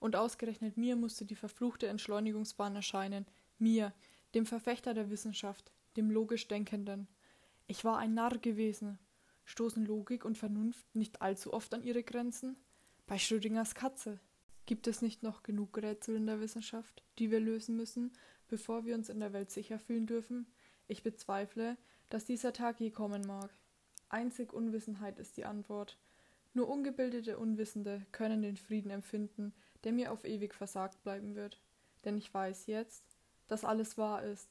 Und 0.00 0.16
ausgerechnet 0.16 0.76
mir 0.76 0.96
musste 0.96 1.24
die 1.24 1.34
verfluchte 1.34 1.86
Entschleunigungsbahn 1.86 2.76
erscheinen, 2.76 3.26
mir, 3.58 3.92
dem 4.34 4.46
Verfechter 4.46 4.94
der 4.94 5.10
Wissenschaft, 5.10 5.72
dem 5.96 6.10
logisch 6.10 6.48
Denkenden. 6.48 7.08
Ich 7.66 7.84
war 7.84 7.98
ein 7.98 8.14
Narr 8.14 8.38
gewesen. 8.38 8.98
Stoßen 9.44 9.86
Logik 9.86 10.24
und 10.24 10.36
Vernunft 10.36 10.94
nicht 10.94 11.22
allzu 11.22 11.52
oft 11.52 11.72
an 11.72 11.82
ihre 11.82 12.02
Grenzen? 12.02 12.56
Bei 13.06 13.18
Schrödingers 13.18 13.74
Katze. 13.74 14.20
Gibt 14.66 14.88
es 14.88 15.00
nicht 15.00 15.22
noch 15.22 15.44
genug 15.44 15.78
Rätsel 15.78 16.16
in 16.16 16.26
der 16.26 16.40
Wissenschaft, 16.40 17.04
die 17.18 17.30
wir 17.30 17.38
lösen 17.38 17.76
müssen, 17.76 18.12
bevor 18.48 18.84
wir 18.84 18.96
uns 18.96 19.08
in 19.08 19.20
der 19.20 19.32
Welt 19.32 19.50
sicher 19.50 19.78
fühlen 19.78 20.06
dürfen? 20.06 20.46
Ich 20.88 21.04
bezweifle, 21.04 21.76
dass 22.08 22.24
dieser 22.24 22.52
Tag 22.52 22.80
je 22.80 22.90
kommen 22.90 23.22
mag. 23.26 23.50
Einzig 24.08 24.52
Unwissenheit 24.52 25.18
ist 25.18 25.36
die 25.36 25.44
Antwort. 25.44 25.98
Nur 26.52 26.68
ungebildete 26.68 27.38
Unwissende 27.38 28.04
können 28.12 28.42
den 28.42 28.56
Frieden 28.56 28.90
empfinden, 28.90 29.52
der 29.86 29.92
mir 29.92 30.10
auf 30.10 30.24
ewig 30.24 30.52
versagt 30.52 31.00
bleiben 31.04 31.36
wird. 31.36 31.60
Denn 32.04 32.18
ich 32.18 32.34
weiß 32.34 32.66
jetzt, 32.66 33.04
dass 33.46 33.64
alles 33.64 33.96
wahr 33.96 34.24
ist. 34.24 34.50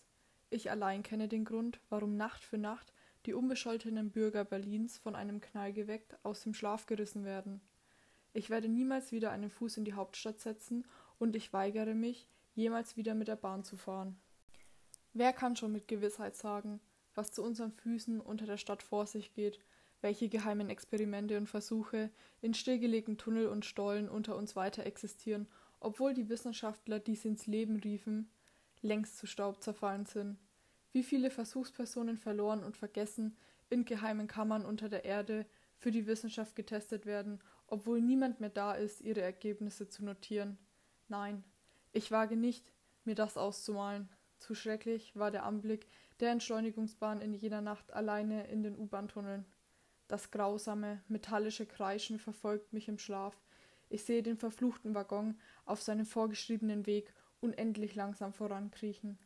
Ich 0.50 0.72
allein 0.72 1.04
kenne 1.04 1.28
den 1.28 1.44
Grund, 1.44 1.82
warum 1.90 2.16
Nacht 2.16 2.42
für 2.42 2.58
Nacht 2.58 2.94
die 3.26 3.34
unbescholtenen 3.34 4.12
Bürger 4.12 4.46
Berlins 4.46 4.98
von 4.98 5.14
einem 5.14 5.42
Knall 5.42 5.74
geweckt 5.74 6.16
aus 6.24 6.40
dem 6.44 6.54
Schlaf 6.54 6.86
gerissen 6.86 7.26
werden. 7.26 7.60
Ich 8.32 8.50
werde 8.50 8.70
niemals 8.70 9.12
wieder 9.12 9.32
einen 9.32 9.50
Fuß 9.50 9.76
in 9.76 9.84
die 9.84 9.96
Hauptstadt 9.96 10.40
setzen 10.40 10.86
und 11.20 11.36
ich 11.36 11.52
weigere 11.52 11.96
mich, 11.96 12.30
jemals 12.54 12.96
wieder 12.96 13.14
mit 13.14 13.28
der 13.28 13.36
Bahn 13.36 13.66
zu 13.66 13.76
fahren. 13.76 14.18
Wer 15.12 15.34
kann 15.34 15.58
schon 15.58 15.74
mit 15.74 15.90
Gewissheit 15.90 16.38
sagen, 16.38 16.80
was 17.14 17.34
zu 17.34 17.44
unseren 17.44 17.74
Füßen 17.74 18.22
unter 18.22 18.46
der 18.46 18.58
Stadt 18.58 18.84
vor 18.84 19.06
sich 19.06 19.34
geht, 19.34 19.60
welche 20.06 20.30
geheimen 20.30 20.70
Experimente 20.70 21.36
und 21.36 21.48
Versuche 21.48 22.12
in 22.42 22.54
stillgelegten 22.54 23.18
Tunnel 23.18 23.48
und 23.48 23.66
Stollen 23.66 24.08
unter 24.08 24.38
uns 24.38 24.56
weiter 24.56 24.86
existieren, 24.86 25.48
obwohl 25.80 26.14
die 26.14 26.30
Wissenschaftler, 26.30 27.00
die 27.00 27.16
sie 27.16 27.30
ins 27.30 27.48
Leben 27.48 27.78
riefen, 27.78 28.30
längst 28.82 29.18
zu 29.18 29.26
Staub 29.26 29.62
zerfallen 29.62 30.06
sind. 30.06 30.38
Wie 30.94 31.04
viele 31.04 31.30
Versuchspersonen 31.32 32.18
verloren 32.18 32.64
und 32.64 32.78
vergessen 32.78 33.36
in 33.70 33.84
geheimen 33.84 34.28
Kammern 34.28 34.64
unter 34.64 34.90
der 34.90 35.06
Erde 35.06 35.46
für 35.80 35.92
die 35.92 36.08
Wissenschaft 36.08 36.56
getestet 36.56 37.06
werden 37.06 37.42
obwohl 37.68 38.02
niemand 38.02 38.40
mehr 38.40 38.50
da 38.50 38.74
ist, 38.74 39.02
ihre 39.02 39.22
Ergebnisse 39.22 39.90
zu 39.90 40.04
notieren. 40.04 40.58
Nein, 41.08 41.44
ich 41.94 42.12
wage 42.12 42.36
nicht, 42.36 42.72
mir 43.04 43.16
das 43.16 43.38
auszumalen. 43.38 44.10
Zu 44.38 44.54
schrecklich 44.54 45.16
war 45.16 45.32
der 45.32 45.46
Anblick 45.46 45.88
der 46.20 46.32
Entschleunigungsbahn 46.32 47.22
in 47.22 47.34
jener 47.34 47.62
Nacht 47.62 47.92
alleine 47.94 48.48
in 48.48 48.64
den 48.64 48.78
U-Bahn-Tunneln. 48.78 49.46
Das 50.08 50.32
grausame, 50.32 51.02
metallische 51.08 51.66
Kreischen 51.66 52.20
verfolgt 52.20 52.74
mich 52.74 52.88
im 52.88 53.00
Schlaf. 53.00 53.36
Ich 53.90 54.04
sehe 54.04 54.24
den 54.24 54.38
verfluchten 54.38 54.94
Waggon 54.94 55.40
auf 55.66 55.82
seinem 55.82 56.06
vorgeschriebenen 56.06 56.86
Weg 56.86 57.14
unendlich 57.40 57.96
langsam 57.96 58.34
vorankriechen. 58.34 59.18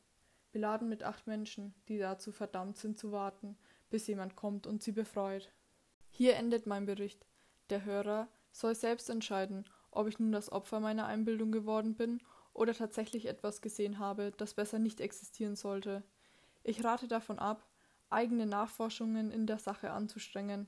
Beladen 0.51 0.89
mit 0.89 1.03
acht 1.03 1.27
Menschen, 1.27 1.73
die 1.87 1.97
dazu 1.97 2.31
verdammt 2.31 2.77
sind 2.77 2.97
zu 2.97 3.11
warten, 3.11 3.57
bis 3.89 4.07
jemand 4.07 4.35
kommt 4.35 4.67
und 4.67 4.81
sie 4.81 4.91
befreit. 4.91 5.51
Hier 6.09 6.35
endet 6.35 6.65
mein 6.65 6.85
Bericht. 6.85 7.25
Der 7.69 7.85
Hörer 7.85 8.27
soll 8.51 8.73
selbst 8.73 9.09
entscheiden, 9.09 9.65
ob 9.91 10.07
ich 10.07 10.19
nun 10.19 10.31
das 10.31 10.51
Opfer 10.51 10.79
meiner 10.79 11.05
Einbildung 11.05 11.51
geworden 11.51 11.95
bin 11.95 12.21
oder 12.53 12.73
tatsächlich 12.73 13.27
etwas 13.27 13.61
gesehen 13.61 13.99
habe, 13.99 14.31
das 14.37 14.53
besser 14.53 14.79
nicht 14.79 15.01
existieren 15.01 15.55
sollte. 15.55 16.03
Ich 16.63 16.83
rate 16.83 17.07
davon 17.07 17.39
ab, 17.39 17.65
eigene 18.09 18.45
Nachforschungen 18.45 19.31
in 19.31 19.45
der 19.45 19.59
Sache 19.59 19.91
anzustrengen, 19.91 20.67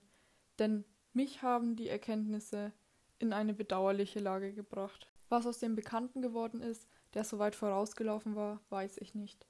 denn 0.61 0.85
mich 1.11 1.41
haben 1.41 1.75
die 1.75 1.89
Erkenntnisse 1.89 2.71
in 3.19 3.33
eine 3.33 3.53
bedauerliche 3.53 4.19
Lage 4.19 4.53
gebracht. 4.53 5.09
Was 5.27 5.47
aus 5.47 5.59
dem 5.59 5.75
Bekannten 5.75 6.21
geworden 6.21 6.61
ist, 6.61 6.87
der 7.13 7.23
so 7.23 7.39
weit 7.39 7.55
vorausgelaufen 7.55 8.35
war, 8.35 8.61
weiß 8.69 8.97
ich 8.99 9.15
nicht. 9.15 9.45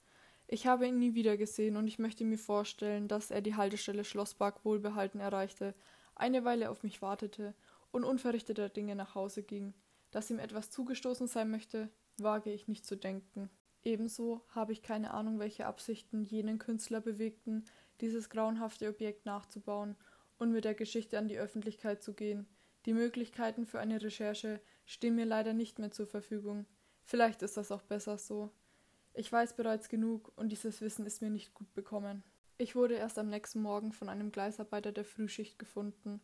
Ich 0.48 0.68
habe 0.68 0.88
ihn 0.88 1.00
nie 1.00 1.14
wieder 1.14 1.38
gesehen 1.38 1.78
und 1.78 1.88
ich 1.88 2.00
möchte 2.00 2.24
mir 2.24 2.38
vorstellen, 2.38 3.08
dass 3.08 3.30
er 3.30 3.42
die 3.42 3.56
Haltestelle 3.56 4.04
Schlosspark 4.04 4.66
wohlbehalten 4.66 5.20
erreichte, 5.20 5.76
eine 6.16 6.44
Weile 6.44 6.70
auf 6.70 6.84
mich 6.84 7.02
wartete 7.02 7.54
und 7.92 8.04
unverrichteter 8.04 8.70
Dinge 8.70 8.96
nach 8.96 9.16
Hause 9.16 9.44
ging. 9.44 9.74
Dass 10.12 10.30
ihm 10.30 10.40
etwas 10.40 10.70
zugestoßen 10.70 11.28
sein 11.28 11.52
möchte, 11.52 11.90
wage 12.18 12.52
ich 12.52 12.68
nicht 12.68 12.86
zu 12.86 12.96
denken. 12.96 13.50
Ebenso 13.84 14.42
habe 14.50 14.72
ich 14.72 14.82
keine 14.82 15.14
Ahnung, 15.14 15.40
welche 15.40 15.66
Absichten 15.66 16.24
jenen 16.24 16.58
Künstler 16.58 17.02
bewegten, 17.02 17.66
dieses 18.00 18.30
grauenhafte 18.30 18.88
Objekt 18.90 19.26
nachzubauen 19.26 19.96
und 20.42 20.52
mit 20.52 20.66
der 20.66 20.74
Geschichte 20.74 21.20
an 21.20 21.28
die 21.28 21.38
Öffentlichkeit 21.38 22.02
zu 22.02 22.14
gehen. 22.14 22.48
Die 22.88 22.94
Möglichkeiten 22.94 23.68
für 23.68 23.80
eine 23.80 24.02
Recherche 24.02 24.60
stehen 24.86 25.14
mir 25.14 25.26
leider 25.26 25.54
nicht 25.54 25.78
mehr 25.78 25.92
zur 25.92 26.08
Verfügung. 26.08 26.66
Vielleicht 27.04 27.44
ist 27.44 27.58
das 27.58 27.72
auch 27.72 27.84
besser 27.84 28.18
so. 28.18 28.50
Ich 29.14 29.32
weiß 29.32 29.56
bereits 29.56 29.88
genug 29.88 30.32
und 30.36 30.50
dieses 30.52 30.82
Wissen 30.82 31.06
ist 31.06 31.22
mir 31.22 31.30
nicht 31.30 31.54
gut 31.54 31.72
bekommen. 31.76 32.24
Ich 32.58 32.76
wurde 32.76 32.96
erst 32.96 33.20
am 33.20 33.30
nächsten 33.30 33.62
Morgen 33.62 33.92
von 33.92 34.10
einem 34.10 34.32
Gleisarbeiter 34.32 34.92
der 34.92 35.06
Frühschicht 35.06 35.60
gefunden. 35.60 36.22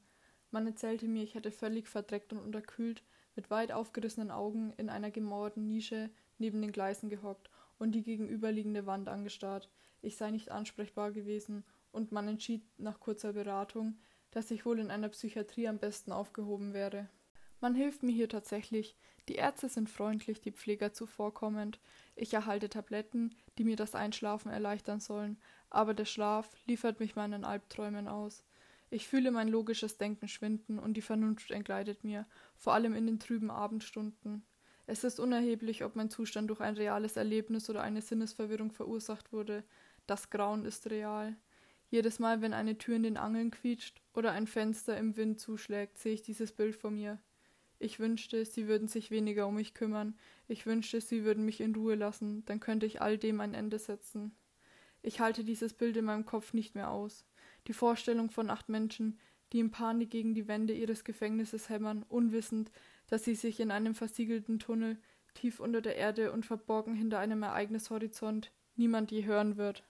Man 0.49 0.65
erzählte 0.65 1.07
mir, 1.07 1.21
ich 1.21 1.35
hätte 1.35 1.51
völlig 1.51 1.87
verdreckt 1.87 2.33
und 2.33 2.39
unterkühlt, 2.39 3.03
mit 3.35 3.51
weit 3.51 3.71
aufgerissenen 3.71 4.31
Augen 4.31 4.73
in 4.77 4.89
einer 4.89 5.11
gemauerten 5.11 5.67
Nische 5.67 6.09
neben 6.39 6.59
den 6.59 6.71
Gleisen 6.71 7.09
gehockt 7.09 7.51
und 7.77 7.91
die 7.91 8.01
gegenüberliegende 8.01 8.87
Wand 8.87 9.09
angestarrt. 9.09 9.69
Ich 10.01 10.17
sei 10.17 10.31
nicht 10.31 10.49
ansprechbar 10.49 11.11
gewesen, 11.11 11.63
und 11.91 12.11
man 12.11 12.27
entschied 12.27 12.63
nach 12.77 12.99
kurzer 12.99 13.33
Beratung, 13.33 13.97
dass 14.31 14.51
ich 14.51 14.65
wohl 14.65 14.79
in 14.79 14.91
einer 14.91 15.09
Psychiatrie 15.09 15.67
am 15.67 15.79
besten 15.79 16.11
aufgehoben 16.11 16.73
wäre. 16.73 17.09
Man 17.59 17.73
hilft 17.73 18.03
mir 18.03 18.11
hier 18.11 18.29
tatsächlich, 18.29 18.95
die 19.29 19.35
Ärzte 19.35 19.67
sind 19.67 19.89
freundlich, 19.89 20.41
die 20.41 20.51
Pfleger 20.51 20.93
zuvorkommend, 20.93 21.79
ich 22.15 22.33
erhalte 22.33 22.69
Tabletten, 22.69 23.35
die 23.57 23.63
mir 23.63 23.75
das 23.75 23.95
Einschlafen 23.95 24.51
erleichtern 24.51 24.99
sollen, 24.99 25.37
aber 25.69 25.93
der 25.93 26.05
Schlaf 26.05 26.55
liefert 26.65 26.99
mich 26.99 27.15
meinen 27.15 27.43
Albträumen 27.43 28.07
aus. 28.07 28.45
Ich 28.89 29.07
fühle 29.07 29.31
mein 29.31 29.49
logisches 29.49 29.97
Denken 29.97 30.27
schwinden 30.27 30.79
und 30.79 30.93
die 30.93 31.01
Vernunft 31.01 31.51
entgleitet 31.51 32.03
mir, 32.03 32.25
vor 32.55 32.73
allem 32.73 32.93
in 32.93 33.05
den 33.05 33.19
trüben 33.19 33.51
Abendstunden. 33.51 34.45
Es 34.85 35.03
ist 35.03 35.19
unerheblich, 35.19 35.83
ob 35.83 35.97
mein 35.97 36.09
Zustand 36.09 36.49
durch 36.49 36.61
ein 36.61 36.75
reales 36.75 37.17
Erlebnis 37.17 37.69
oder 37.69 37.81
eine 37.81 38.01
Sinnesverwirrung 38.01 38.71
verursacht 38.71 39.33
wurde. 39.33 39.65
Das 40.05 40.29
Grauen 40.29 40.63
ist 40.63 40.89
real. 40.89 41.35
Jedes 41.89 42.19
Mal, 42.19 42.41
wenn 42.41 42.53
eine 42.53 42.77
Tür 42.77 42.97
in 42.97 43.03
den 43.03 43.17
Angeln 43.17 43.51
quietscht 43.51 44.01
oder 44.13 44.31
ein 44.31 44.47
Fenster 44.47 44.97
im 44.97 45.15
Wind 45.15 45.39
zuschlägt, 45.39 45.97
sehe 45.97 46.13
ich 46.13 46.21
dieses 46.21 46.51
Bild 46.51 46.75
vor 46.75 46.91
mir. 46.91 47.19
Ich 47.79 47.99
wünschte, 47.99 48.43
sie 48.43 48.67
würden 48.67 48.87
sich 48.87 49.11
weniger 49.11 49.47
um 49.47 49.55
mich 49.55 49.73
kümmern. 49.73 50.17
Ich 50.47 50.65
wünschte, 50.65 50.99
sie 50.99 51.23
würden 51.23 51.45
mich 51.45 51.61
in 51.61 51.75
Ruhe 51.75 51.95
lassen, 51.95 52.43
dann 52.45 52.59
könnte 52.59 52.85
ich 52.85 53.01
all 53.01 53.17
dem 53.17 53.39
ein 53.39 53.53
Ende 53.53 53.79
setzen. 53.79 54.35
Ich 55.01 55.19
halte 55.19 55.43
dieses 55.43 55.73
Bild 55.73 55.95
in 55.95 56.05
meinem 56.05 56.25
Kopf 56.25 56.53
nicht 56.53 56.75
mehr 56.75 56.89
aus. 56.89 57.25
Die 57.67 57.73
Vorstellung 57.73 58.31
von 58.31 58.49
acht 58.49 58.67
Menschen, 58.67 59.19
die 59.53 59.59
in 59.59 59.71
Panik 59.71 60.09
gegen 60.09 60.33
die 60.33 60.47
Wände 60.47 60.73
ihres 60.73 61.03
Gefängnisses 61.03 61.69
hämmern, 61.69 62.03
unwissend, 62.09 62.71
dass 63.07 63.23
sie 63.23 63.35
sich 63.35 63.59
in 63.59 63.71
einem 63.71 63.95
versiegelten 63.95 64.59
Tunnel, 64.59 64.97
tief 65.35 65.59
unter 65.59 65.81
der 65.81 65.95
Erde 65.95 66.31
und 66.31 66.45
verborgen 66.45 66.95
hinter 66.95 67.19
einem 67.19 67.43
Ereignishorizont, 67.43 68.51
niemand 68.75 69.11
je 69.11 69.25
hören 69.25 69.55
wird. 69.55 69.83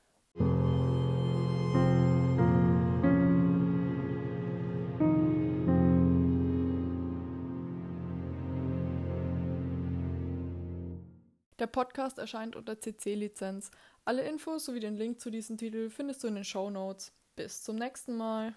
Der 11.59 11.67
Podcast 11.67 12.19
erscheint 12.19 12.55
unter 12.55 12.79
CC-Lizenz. 12.79 13.71
Alle 14.05 14.23
Infos 14.23 14.65
sowie 14.65 14.79
den 14.79 14.95
Link 14.95 15.19
zu 15.19 15.31
diesem 15.31 15.57
Titel 15.57 15.89
findest 15.89 16.23
du 16.23 16.27
in 16.27 16.35
den 16.35 16.43
Show 16.43 16.69
Notes. 16.69 17.13
Bis 17.35 17.63
zum 17.63 17.77
nächsten 17.77 18.15
Mal. 18.15 18.55